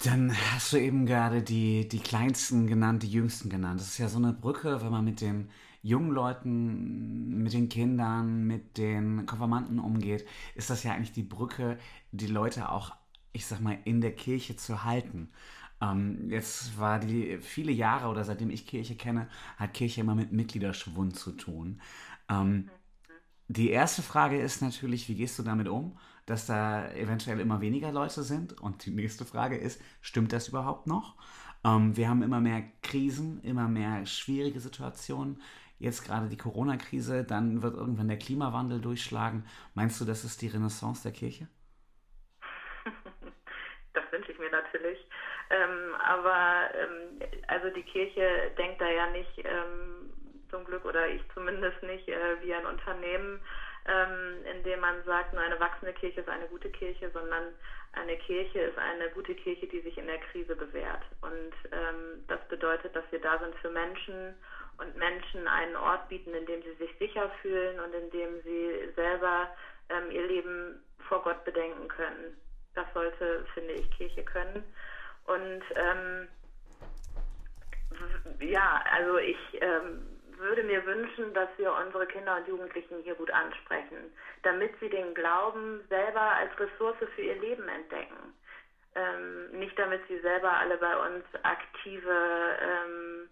Dann 0.04 0.34
hast 0.54 0.74
du 0.74 0.78
eben 0.78 1.06
gerade 1.06 1.44
die, 1.44 1.88
die 1.88 2.02
Kleinsten 2.02 2.68
genannt, 2.68 3.04
die 3.04 3.12
Jüngsten 3.12 3.50
genannt. 3.50 3.80
Das 3.80 3.88
ist 3.88 3.98
ja 4.00 4.08
so 4.08 4.18
eine 4.18 4.34
Brücke, 4.34 4.82
wenn 4.82 4.92
man 4.92 5.06
mit 5.06 5.22
den 5.22 5.52
jungen 5.84 6.12
Leuten, 6.12 7.44
mit 7.44 7.54
den 7.54 7.70
Kindern, 7.70 8.48
mit 8.48 8.78
den 8.78 9.26
Konfirmanden 9.26 9.80
umgeht, 9.80 10.26
ist 10.56 10.70
das 10.70 10.84
ja 10.84 10.94
eigentlich 10.94 11.12
die 11.12 11.24
Brücke, 11.24 11.78
die 12.12 12.28
Leute 12.28 12.70
auch, 12.70 12.96
ich 13.34 13.46
sag 13.46 13.60
mal, 13.60 13.78
in 13.84 14.02
der 14.02 14.16
Kirche 14.16 14.56
zu 14.56 14.86
halten. 14.86 15.30
Ähm, 15.82 16.30
jetzt 16.30 16.80
war 16.80 17.00
die 17.00 17.38
viele 17.40 17.74
Jahre 17.74 18.08
oder 18.08 18.24
seitdem 18.24 18.50
ich 18.50 18.66
Kirche 18.66 18.96
kenne, 18.96 19.28
hat 19.58 19.74
Kirche 19.74 20.02
immer 20.02 20.16
mit 20.16 20.32
Mitgliederschwund 20.32 21.18
zu 21.18 21.34
tun. 21.34 21.82
Ähm, 22.30 22.70
die 23.50 23.70
erste 23.70 24.02
Frage 24.02 24.40
ist 24.40 24.62
natürlich, 24.62 25.10
wie 25.10 25.16
gehst 25.16 25.38
du 25.38 25.44
damit 25.44 25.68
um, 25.68 25.98
dass 26.26 26.46
da 26.46 26.90
eventuell 26.94 27.42
immer 27.42 27.60
weniger 27.60 27.92
Leute 27.92 28.24
sind? 28.24 28.54
Und 28.62 28.86
die 28.86 28.92
nächste 28.92 29.26
Frage 29.26 29.58
ist, 29.58 29.82
stimmt 30.02 30.32
das 30.32 30.48
überhaupt 30.48 30.88
noch? 30.88 31.16
Ähm, 31.66 31.96
wir 31.96 32.10
haben 32.10 32.24
immer 32.24 32.42
mehr 32.42 32.64
Krisen, 32.82 33.42
immer 33.42 33.68
mehr 33.68 34.06
schwierige 34.06 34.60
Situationen. 34.60 35.42
Jetzt 35.80 36.06
gerade 36.06 36.30
die 36.30 36.38
Corona-Krise, 36.38 37.24
dann 37.24 37.62
wird 37.62 37.76
irgendwann 37.76 38.08
der 38.08 38.18
Klimawandel 38.18 38.80
durchschlagen. 38.80 39.46
Meinst 39.74 40.00
du, 40.00 40.06
das 40.06 40.24
ist 40.24 40.42
die 40.42 40.48
Renaissance 40.48 41.04
der 41.04 41.12
Kirche? 41.12 41.48
Das 43.94 44.12
wünsche 44.12 44.32
ich 44.32 44.40
mir 44.40 44.50
natürlich. 44.50 44.98
Ähm, 45.52 45.94
aber 46.04 46.72
ähm, 46.74 47.20
also 47.48 47.70
die 47.70 47.84
Kirche 47.84 48.52
denkt 48.58 48.82
da 48.82 48.90
ja 48.90 49.08
nicht 49.12 49.38
ähm, 49.38 50.12
zum 50.50 50.66
Glück 50.66 50.84
oder 50.86 51.08
ich 51.10 51.22
zumindest 51.34 51.82
nicht 51.84 52.08
äh, 52.08 52.42
wie 52.42 52.54
ein 52.54 52.66
Unternehmen, 52.66 53.40
ähm, 53.86 54.46
in 54.52 54.64
dem 54.64 54.80
man 54.80 55.04
sagt, 55.04 55.34
nur 55.34 55.44
eine 55.44 55.60
wachsende 55.60 55.94
Kirche 55.94 56.22
ist 56.22 56.30
eine 56.30 56.48
gute 56.48 56.70
Kirche, 56.72 57.10
sondern 57.12 57.54
eine 57.94 58.18
Kirche 58.18 58.60
ist 58.60 58.78
eine 58.78 59.10
gute 59.10 59.36
Kirche, 59.36 59.68
die 59.68 59.82
sich 59.82 59.98
in 59.98 60.08
der 60.08 60.20
Krise 60.20 60.56
bewährt. 60.56 61.04
Und 61.22 61.54
ähm, 61.72 62.24
das 62.28 62.40
bedeutet, 62.48 62.96
dass 62.96 63.06
wir 63.12 63.20
da 63.20 63.38
sind 63.40 63.56
für 63.56 63.70
Menschen 63.70 64.36
und 64.78 64.96
Menschen 64.98 65.48
einen 65.48 65.76
Ort 65.76 66.08
bieten, 66.10 66.34
in 66.34 66.46
dem 66.46 66.62
sie 66.64 66.74
sich 66.74 66.96
sicher 67.00 67.30
fühlen 67.42 67.80
und 67.80 67.94
in 67.94 68.10
dem 68.12 68.42
sie 68.44 68.92
selber 68.96 69.50
ähm, 69.90 70.12
ihr 70.12 70.26
Leben 70.28 70.84
vor 71.08 71.22
Gott 71.24 71.44
bedenken 71.46 71.88
können. 71.88 72.38
Das 72.76 72.86
sollte, 72.94 73.46
finde 73.54 73.74
ich, 73.74 73.90
Kirche 73.92 74.24
können. 74.24 74.64
Und 75.26 75.64
ähm, 75.76 76.28
ja, 78.40 78.84
also 78.92 79.18
ich 79.18 79.38
ähm, 79.62 80.08
würde 80.38 80.64
mir 80.64 80.86
wünschen, 80.86 81.34
dass 81.34 81.50
wir 81.58 81.72
unsere 81.74 82.08
Kinder 82.08 82.38
und 82.38 82.48
Jugendlichen 82.48 83.02
hier 83.04 83.16
gut 83.16 83.32
ansprechen, 83.32 84.12
damit 84.42 84.72
sie 84.80 84.90
den 84.90 85.14
Glauben 85.14 85.82
selber 85.90 86.22
als 86.22 86.52
Ressource 86.60 86.98
für 87.16 87.22
ihr 87.22 87.40
Leben 87.40 87.68
entdecken. 87.68 88.34
Ähm, 88.96 89.60
nicht 89.60 89.78
damit 89.80 90.02
sie 90.08 90.20
selber 90.20 90.52
alle 90.52 90.78
bei 90.78 90.96
uns 90.98 91.24
aktive 91.44 92.58
ähm, 92.62 93.30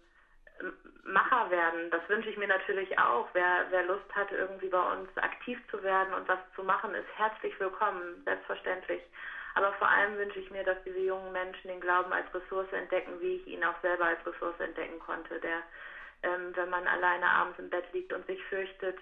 Macher 1.04 1.50
werden. 1.50 1.90
Das 1.90 2.08
wünsche 2.08 2.30
ich 2.30 2.36
mir 2.36 2.48
natürlich 2.48 2.98
auch. 2.98 3.28
Wer, 3.32 3.66
wer 3.70 3.84
Lust 3.84 4.14
hat, 4.14 4.30
irgendwie 4.30 4.68
bei 4.68 4.92
uns 4.92 5.08
aktiv 5.16 5.58
zu 5.70 5.82
werden 5.82 6.14
und 6.14 6.28
was 6.28 6.38
zu 6.54 6.62
machen, 6.62 6.94
ist 6.94 7.08
herzlich 7.16 7.58
willkommen, 7.58 8.22
selbstverständlich. 8.24 9.02
Aber 9.54 9.72
vor 9.74 9.88
allem 9.88 10.16
wünsche 10.16 10.38
ich 10.38 10.50
mir, 10.50 10.64
dass 10.64 10.82
diese 10.84 11.00
jungen 11.00 11.32
Menschen 11.32 11.68
den 11.68 11.80
Glauben 11.80 12.12
als 12.12 12.32
Ressource 12.34 12.72
entdecken, 12.72 13.20
wie 13.20 13.36
ich 13.36 13.46
ihn 13.46 13.64
auch 13.64 13.78
selber 13.82 14.06
als 14.06 14.24
Ressource 14.26 14.58
entdecken 14.60 14.98
konnte, 15.00 15.40
der, 15.40 15.62
ähm, 16.22 16.54
wenn 16.54 16.70
man 16.70 16.86
alleine 16.86 17.26
abends 17.26 17.58
im 17.58 17.68
Bett 17.68 17.84
liegt 17.92 18.12
und 18.12 18.26
sich 18.26 18.42
fürchtet, 18.44 18.98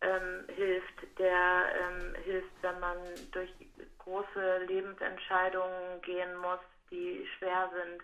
ähm, 0.00 0.44
hilft, 0.54 1.18
der 1.18 1.74
ähm, 1.74 2.14
hilft, 2.24 2.48
wenn 2.62 2.80
man 2.80 2.96
durch 3.32 3.50
große 3.98 4.64
Lebensentscheidungen 4.66 6.00
gehen 6.02 6.34
muss, 6.36 6.60
die 6.90 7.28
schwer 7.36 7.70
sind, 7.74 8.02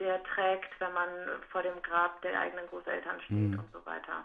der 0.00 0.22
trägt, 0.24 0.80
wenn 0.80 0.92
man 0.92 1.08
vor 1.50 1.62
dem 1.62 1.80
Grab 1.82 2.20
der 2.22 2.40
eigenen 2.40 2.66
Großeltern 2.66 3.20
steht 3.20 3.36
mhm. 3.36 3.58
und 3.58 3.72
so 3.72 3.84
weiter. 3.84 4.24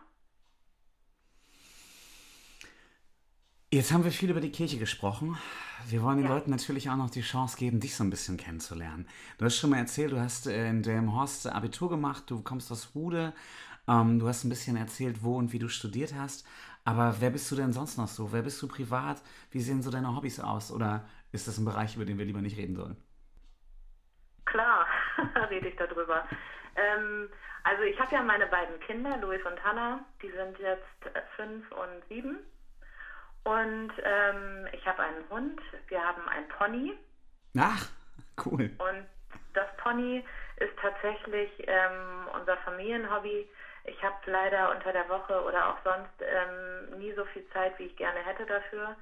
Jetzt 3.71 3.91
haben 3.91 4.05
wir 4.05 4.11
viel 4.11 4.29
über 4.29 4.39
die 4.39 4.51
Kirche 4.51 4.77
gesprochen. 4.77 5.37
Wir 5.89 6.01
wollen 6.01 6.17
den 6.17 6.27
ja. 6.27 6.33
Leuten 6.33 6.49
natürlich 6.49 6.89
auch 6.89 6.95
noch 6.95 7.09
die 7.09 7.21
Chance 7.21 7.57
geben, 7.57 7.81
dich 7.81 7.95
so 7.95 8.05
ein 8.05 8.09
bisschen 8.09 8.37
kennenzulernen. 8.37 9.05
Du 9.37 9.43
hast 9.43 9.57
schon 9.57 9.69
mal 9.69 9.79
erzählt, 9.79 10.13
du 10.13 10.19
hast 10.19 10.47
in 10.47 10.81
dem 10.81 11.13
Horst 11.13 11.45
Abitur 11.47 11.89
gemacht, 11.89 12.23
du 12.27 12.41
kommst 12.41 12.71
aus 12.71 12.91
Hude, 12.95 13.33
ähm, 13.87 14.19
du 14.19 14.29
hast 14.29 14.45
ein 14.45 14.49
bisschen 14.49 14.77
erzählt, 14.77 15.23
wo 15.23 15.35
und 15.35 15.51
wie 15.51 15.59
du 15.59 15.67
studiert 15.67 16.13
hast. 16.15 16.47
Aber 16.85 17.17
wer 17.19 17.31
bist 17.31 17.51
du 17.51 17.55
denn 17.55 17.73
sonst 17.73 17.97
noch 17.97 18.07
so? 18.07 18.31
Wer 18.31 18.43
bist 18.43 18.61
du 18.61 18.67
privat? 18.67 19.21
Wie 19.51 19.59
sehen 19.59 19.81
so 19.81 19.91
deine 19.91 20.15
Hobbys 20.15 20.39
aus? 20.39 20.71
Oder 20.71 21.03
ist 21.33 21.47
das 21.47 21.57
ein 21.57 21.65
Bereich, 21.65 21.95
über 21.95 22.05
den 22.05 22.17
wir 22.17 22.25
lieber 22.25 22.41
nicht 22.41 22.57
reden 22.57 22.75
sollen? 22.75 22.95
Rede 25.49 25.69
ich 25.69 25.75
darüber. 25.75 26.27
Ähm, 26.75 27.29
also 27.63 27.83
ich 27.83 27.99
habe 27.99 28.13
ja 28.15 28.21
meine 28.21 28.47
beiden 28.47 28.79
Kinder, 28.81 29.17
Louis 29.17 29.43
und 29.45 29.63
Hannah, 29.63 29.99
die 30.21 30.29
sind 30.31 30.59
jetzt 30.59 30.83
fünf 31.35 31.71
und 31.71 32.07
sieben. 32.09 32.37
Und 33.43 33.91
ähm, 34.03 34.67
ich 34.71 34.85
habe 34.87 35.03
einen 35.03 35.29
Hund, 35.29 35.61
wir 35.87 36.03
haben 36.03 36.27
einen 36.29 36.47
Pony. 36.47 36.97
Ach, 37.57 37.89
cool. 38.45 38.71
Und 38.79 39.05
das 39.53 39.67
Pony 39.77 40.23
ist 40.57 40.77
tatsächlich 40.81 41.49
ähm, 41.67 42.27
unser 42.33 42.57
Familienhobby. 42.57 43.47
Ich 43.85 44.03
habe 44.03 44.15
leider 44.25 44.71
unter 44.71 44.91
der 44.91 45.07
Woche 45.09 45.43
oder 45.43 45.69
auch 45.69 45.77
sonst 45.83 46.21
ähm, 46.21 46.97
nie 46.99 47.13
so 47.13 47.23
viel 47.25 47.47
Zeit, 47.49 47.77
wie 47.77 47.83
ich 47.83 47.95
gerne 47.95 48.19
hätte 48.19 48.45
dafür. 48.45 48.95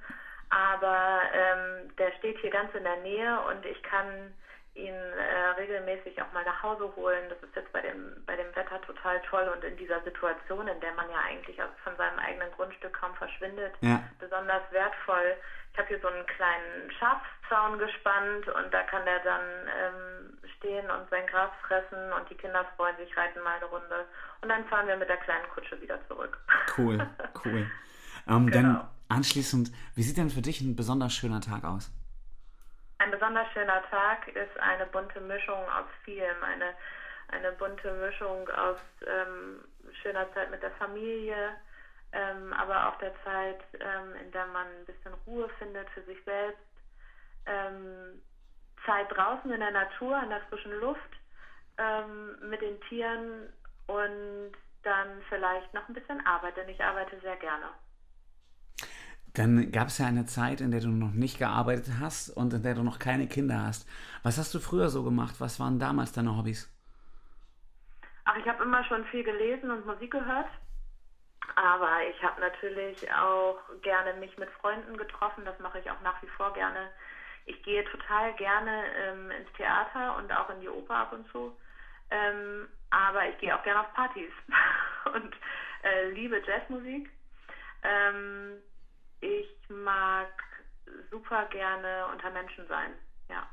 Aber 0.50 1.20
ähm, 1.32 1.96
der 1.96 2.12
steht 2.18 2.38
hier 2.38 2.50
ganz 2.50 2.74
in 2.74 2.84
der 2.84 2.98
Nähe 2.98 3.40
und 3.48 3.64
ich 3.64 3.82
kann 3.82 4.34
ihn 4.74 4.94
äh, 4.94 5.48
regelmäßig 5.56 6.20
auch 6.20 6.32
mal 6.32 6.44
nach 6.44 6.62
Hause 6.62 6.90
holen. 6.96 7.28
Das 7.28 7.38
ist 7.42 7.54
jetzt 7.54 7.72
bei 7.72 7.80
dem, 7.80 8.22
bei 8.26 8.36
dem 8.36 8.54
Wetter 8.56 8.80
total 8.82 9.20
toll 9.22 9.48
und 9.54 9.62
in 9.62 9.76
dieser 9.76 10.02
Situation, 10.02 10.66
in 10.66 10.80
der 10.80 10.92
man 10.94 11.08
ja 11.10 11.18
eigentlich 11.28 11.58
von 11.82 11.96
seinem 11.96 12.18
eigenen 12.18 12.50
Grundstück 12.52 12.92
kaum 12.92 13.14
verschwindet, 13.14 13.74
ja. 13.80 14.02
besonders 14.18 14.62
wertvoll. 14.70 15.36
Ich 15.72 15.78
habe 15.78 15.88
hier 15.88 16.00
so 16.00 16.08
einen 16.08 16.26
kleinen 16.26 16.90
Schafzaun 16.98 17.78
gespannt 17.78 18.48
und 18.48 18.72
da 18.74 18.82
kann 18.82 19.04
der 19.04 19.20
dann 19.20 19.42
ähm, 19.66 20.38
stehen 20.58 20.90
und 20.90 21.08
sein 21.10 21.26
Gras 21.26 21.50
fressen 21.66 22.12
und 22.12 22.28
die 22.30 22.36
Kinder 22.36 22.64
freuen 22.76 22.96
sich, 22.96 23.16
reiten 23.16 23.40
mal 23.42 23.56
eine 23.56 23.66
Runde 23.66 24.06
und 24.42 24.48
dann 24.48 24.64
fahren 24.66 24.86
wir 24.86 24.96
mit 24.96 25.08
der 25.08 25.18
kleinen 25.18 25.48
Kutsche 25.54 25.80
wieder 25.80 25.98
zurück. 26.08 26.38
Cool, 26.76 26.98
cool. 27.44 27.70
Ähm, 28.28 28.46
genau. 28.50 28.52
Dann 28.52 28.88
anschließend, 29.08 29.70
wie 29.94 30.02
sieht 30.02 30.16
denn 30.16 30.30
für 30.30 30.42
dich 30.42 30.60
ein 30.60 30.76
besonders 30.76 31.12
schöner 31.12 31.40
Tag 31.40 31.64
aus? 31.64 31.90
Ein 32.98 33.10
besonders 33.10 33.50
schöner 33.52 33.82
Tag 33.90 34.28
ist 34.28 34.60
eine 34.60 34.86
bunte 34.86 35.20
Mischung 35.20 35.68
aus 35.68 35.86
vielem, 36.04 36.42
eine, 36.42 36.74
eine 37.28 37.52
bunte 37.52 37.92
Mischung 37.92 38.48
aus 38.50 38.78
ähm, 39.06 39.64
schöner 40.02 40.32
Zeit 40.32 40.50
mit 40.50 40.62
der 40.62 40.70
Familie, 40.72 41.56
ähm, 42.12 42.52
aber 42.52 42.88
auch 42.88 42.98
der 42.98 43.12
Zeit, 43.24 43.60
ähm, 43.80 44.14
in 44.22 44.30
der 44.30 44.46
man 44.46 44.66
ein 44.66 44.84
bisschen 44.86 45.14
Ruhe 45.26 45.48
findet 45.58 45.88
für 45.90 46.02
sich 46.02 46.22
selbst, 46.24 46.60
ähm, 47.46 48.22
Zeit 48.86 49.06
draußen 49.10 49.50
in 49.50 49.60
der 49.60 49.72
Natur, 49.72 50.22
in 50.22 50.30
der 50.30 50.40
frischen 50.42 50.78
Luft, 50.80 51.00
ähm, 51.78 52.38
mit 52.48 52.60
den 52.62 52.80
Tieren 52.82 53.52
und 53.86 54.52
dann 54.82 55.22
vielleicht 55.28 55.72
noch 55.74 55.88
ein 55.88 55.94
bisschen 55.94 56.24
Arbeit, 56.26 56.56
denn 56.56 56.68
ich 56.68 56.82
arbeite 56.82 57.18
sehr 57.20 57.36
gerne. 57.36 57.70
Dann 59.34 59.72
gab 59.72 59.88
es 59.88 59.98
ja 59.98 60.06
eine 60.06 60.26
Zeit, 60.26 60.60
in 60.60 60.70
der 60.70 60.80
du 60.80 60.88
noch 60.88 61.12
nicht 61.12 61.38
gearbeitet 61.38 61.94
hast 62.00 62.30
und 62.30 62.52
in 62.52 62.62
der 62.62 62.74
du 62.74 62.82
noch 62.84 63.00
keine 63.00 63.26
Kinder 63.26 63.64
hast. 63.66 63.88
Was 64.22 64.38
hast 64.38 64.54
du 64.54 64.60
früher 64.60 64.88
so 64.88 65.02
gemacht? 65.02 65.34
Was 65.40 65.58
waren 65.58 65.80
damals 65.80 66.12
deine 66.12 66.36
Hobbys? 66.36 66.70
Ach, 68.26 68.36
ich 68.36 68.46
habe 68.46 68.62
immer 68.62 68.84
schon 68.84 69.04
viel 69.06 69.24
gelesen 69.24 69.70
und 69.72 69.86
Musik 69.86 70.12
gehört. 70.12 70.46
Aber 71.56 71.90
ich 72.08 72.22
habe 72.22 72.40
natürlich 72.40 73.12
auch 73.12 73.58
gerne 73.82 74.14
mich 74.14 74.36
mit 74.38 74.48
Freunden 74.60 74.96
getroffen. 74.96 75.44
Das 75.44 75.58
mache 75.58 75.80
ich 75.80 75.90
auch 75.90 76.00
nach 76.02 76.22
wie 76.22 76.28
vor 76.28 76.52
gerne. 76.54 76.90
Ich 77.44 77.60
gehe 77.64 77.84
total 77.84 78.32
gerne 78.34 78.84
ähm, 78.96 79.30
ins 79.32 79.52
Theater 79.56 80.16
und 80.16 80.32
auch 80.32 80.48
in 80.50 80.60
die 80.60 80.68
Oper 80.68 80.94
ab 80.94 81.12
und 81.12 81.28
zu. 81.30 81.54
Ähm, 82.10 82.68
aber 82.90 83.28
ich 83.28 83.38
gehe 83.38 83.54
auch 83.54 83.62
gerne 83.64 83.80
auf 83.80 83.92
Partys 83.94 84.32
und 85.12 85.34
äh, 85.82 86.10
liebe 86.10 86.40
Jazzmusik. 86.46 87.10
Ähm, 87.82 88.62
mag 89.84 90.28
super 91.10 91.46
gerne 91.46 92.06
unter 92.12 92.30
Menschen 92.30 92.66
sein, 92.68 92.92
ja. 93.28 93.48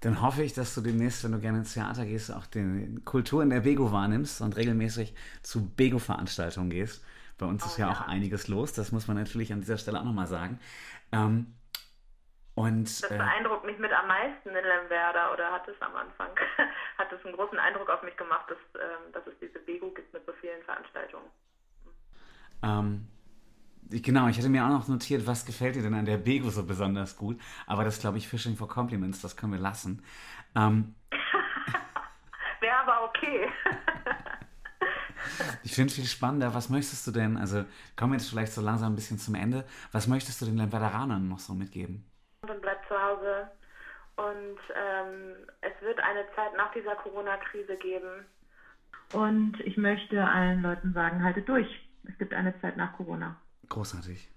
Dann 0.00 0.22
hoffe 0.22 0.42
ich, 0.44 0.52
dass 0.54 0.74
du 0.74 0.80
demnächst, 0.80 1.24
wenn 1.24 1.32
du 1.32 1.40
gerne 1.40 1.58
ins 1.58 1.74
Theater 1.74 2.04
gehst, 2.06 2.32
auch 2.32 2.46
die 2.46 3.00
Kultur 3.04 3.42
in 3.42 3.50
der 3.50 3.60
Bego 3.60 3.90
wahrnimmst 3.92 4.40
und 4.40 4.56
regelmäßig 4.56 5.14
zu 5.42 5.68
Bego-Veranstaltungen 5.74 6.70
gehst. 6.70 7.04
Bei 7.36 7.46
uns 7.46 7.64
Oh, 7.64 7.66
ist 7.66 7.78
ja, 7.78 7.88
ja. 7.88 7.90
auch 7.90 8.00
einiges 8.02 8.48
los, 8.48 8.72
das 8.72 8.92
muss 8.92 9.08
man 9.08 9.16
natürlich 9.16 9.52
an 9.52 9.60
dieser 9.60 9.78
Stelle 9.78 9.98
auch 10.00 10.04
nochmal 10.04 10.26
sagen. 10.28 10.60
Ähm, 11.12 11.54
und 12.54 12.88
Das 13.02 13.10
äh, 13.10 13.16
beeindruckt 13.16 13.64
mich 13.64 13.78
mit 13.78 13.92
am 13.92 14.06
meisten 14.08 14.48
in 14.50 14.64
Lemwerder 14.64 15.32
oder 15.32 15.52
hat 15.52 15.66
es 15.68 15.80
am 15.82 15.94
Anfang, 15.96 16.30
hat 16.98 17.12
es 17.12 17.24
einen 17.24 17.34
großen 17.34 17.58
Eindruck 17.58 17.88
auf 17.90 18.02
mich 18.02 18.16
gemacht, 18.16 18.50
dass, 18.50 18.58
ähm, 18.80 19.12
dass 19.12 19.26
es 19.26 19.34
diese 19.40 19.58
Bego 19.60 19.90
gibt 19.92 20.12
mit 20.12 20.24
so 20.26 20.32
vielen 20.40 20.62
Veranstaltungen. 20.64 21.30
ähm, 22.62 23.08
genau, 23.90 24.28
ich 24.28 24.38
hatte 24.38 24.48
mir 24.48 24.64
auch 24.64 24.70
noch 24.70 24.88
notiert, 24.88 25.26
was 25.26 25.46
gefällt 25.46 25.76
dir 25.76 25.82
denn 25.82 25.94
an 25.94 26.04
der 26.04 26.18
Bego 26.18 26.50
so 26.50 26.64
besonders 26.64 27.16
gut. 27.16 27.40
Aber 27.66 27.84
das 27.84 28.00
glaube 28.00 28.18
ich 28.18 28.28
Fishing 28.28 28.56
for 28.56 28.68
Compliments, 28.68 29.20
das 29.20 29.36
können 29.36 29.52
wir 29.52 29.60
lassen. 29.60 30.02
Ähm, 30.54 30.94
Wäre 32.60 32.76
aber 32.76 33.04
okay. 33.08 33.48
Ich 35.62 35.74
finde 35.74 35.92
viel 35.92 36.06
spannender, 36.06 36.54
was 36.54 36.70
möchtest 36.70 37.06
du 37.06 37.10
denn, 37.10 37.36
also 37.36 37.64
kommen 37.96 38.12
wir 38.12 38.18
jetzt 38.18 38.30
vielleicht 38.30 38.52
so 38.52 38.62
langsam 38.62 38.92
ein 38.92 38.96
bisschen 38.96 39.18
zum 39.18 39.34
Ende, 39.34 39.64
was 39.92 40.06
möchtest 40.06 40.40
du 40.40 40.46
den 40.46 40.72
Veteranern 40.72 41.28
noch 41.28 41.38
so 41.38 41.54
mitgeben? 41.54 42.08
und 42.42 42.62
bleibt 42.62 42.86
zu 42.88 43.00
Hause. 43.00 43.48
Und 44.16 44.58
ähm, 44.74 45.36
es 45.60 45.72
wird 45.80 46.00
eine 46.00 46.24
Zeit 46.34 46.56
nach 46.56 46.72
dieser 46.72 46.96
Corona-Krise 46.96 47.76
geben. 47.76 48.26
Und 49.12 49.60
ich 49.60 49.76
möchte 49.76 50.24
allen 50.24 50.62
Leuten 50.62 50.92
sagen, 50.92 51.22
haltet 51.22 51.48
durch. 51.48 51.68
Es 52.04 52.18
gibt 52.18 52.34
eine 52.34 52.58
Zeit 52.60 52.76
nach 52.76 52.94
Corona. 52.94 53.36
Großartig. 53.68 54.28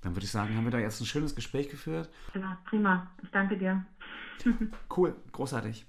Dann 0.00 0.16
würde 0.16 0.24
ich 0.24 0.30
sagen, 0.30 0.56
haben 0.56 0.64
wir 0.64 0.70
da 0.70 0.78
jetzt 0.78 1.00
ein 1.00 1.06
schönes 1.06 1.34
Gespräch 1.34 1.68
geführt. 1.68 2.10
Ja, 2.34 2.58
prima. 2.64 3.10
Ich 3.22 3.30
danke 3.30 3.56
dir. 3.56 3.84
Cool, 4.94 5.14
großartig. 5.30 5.86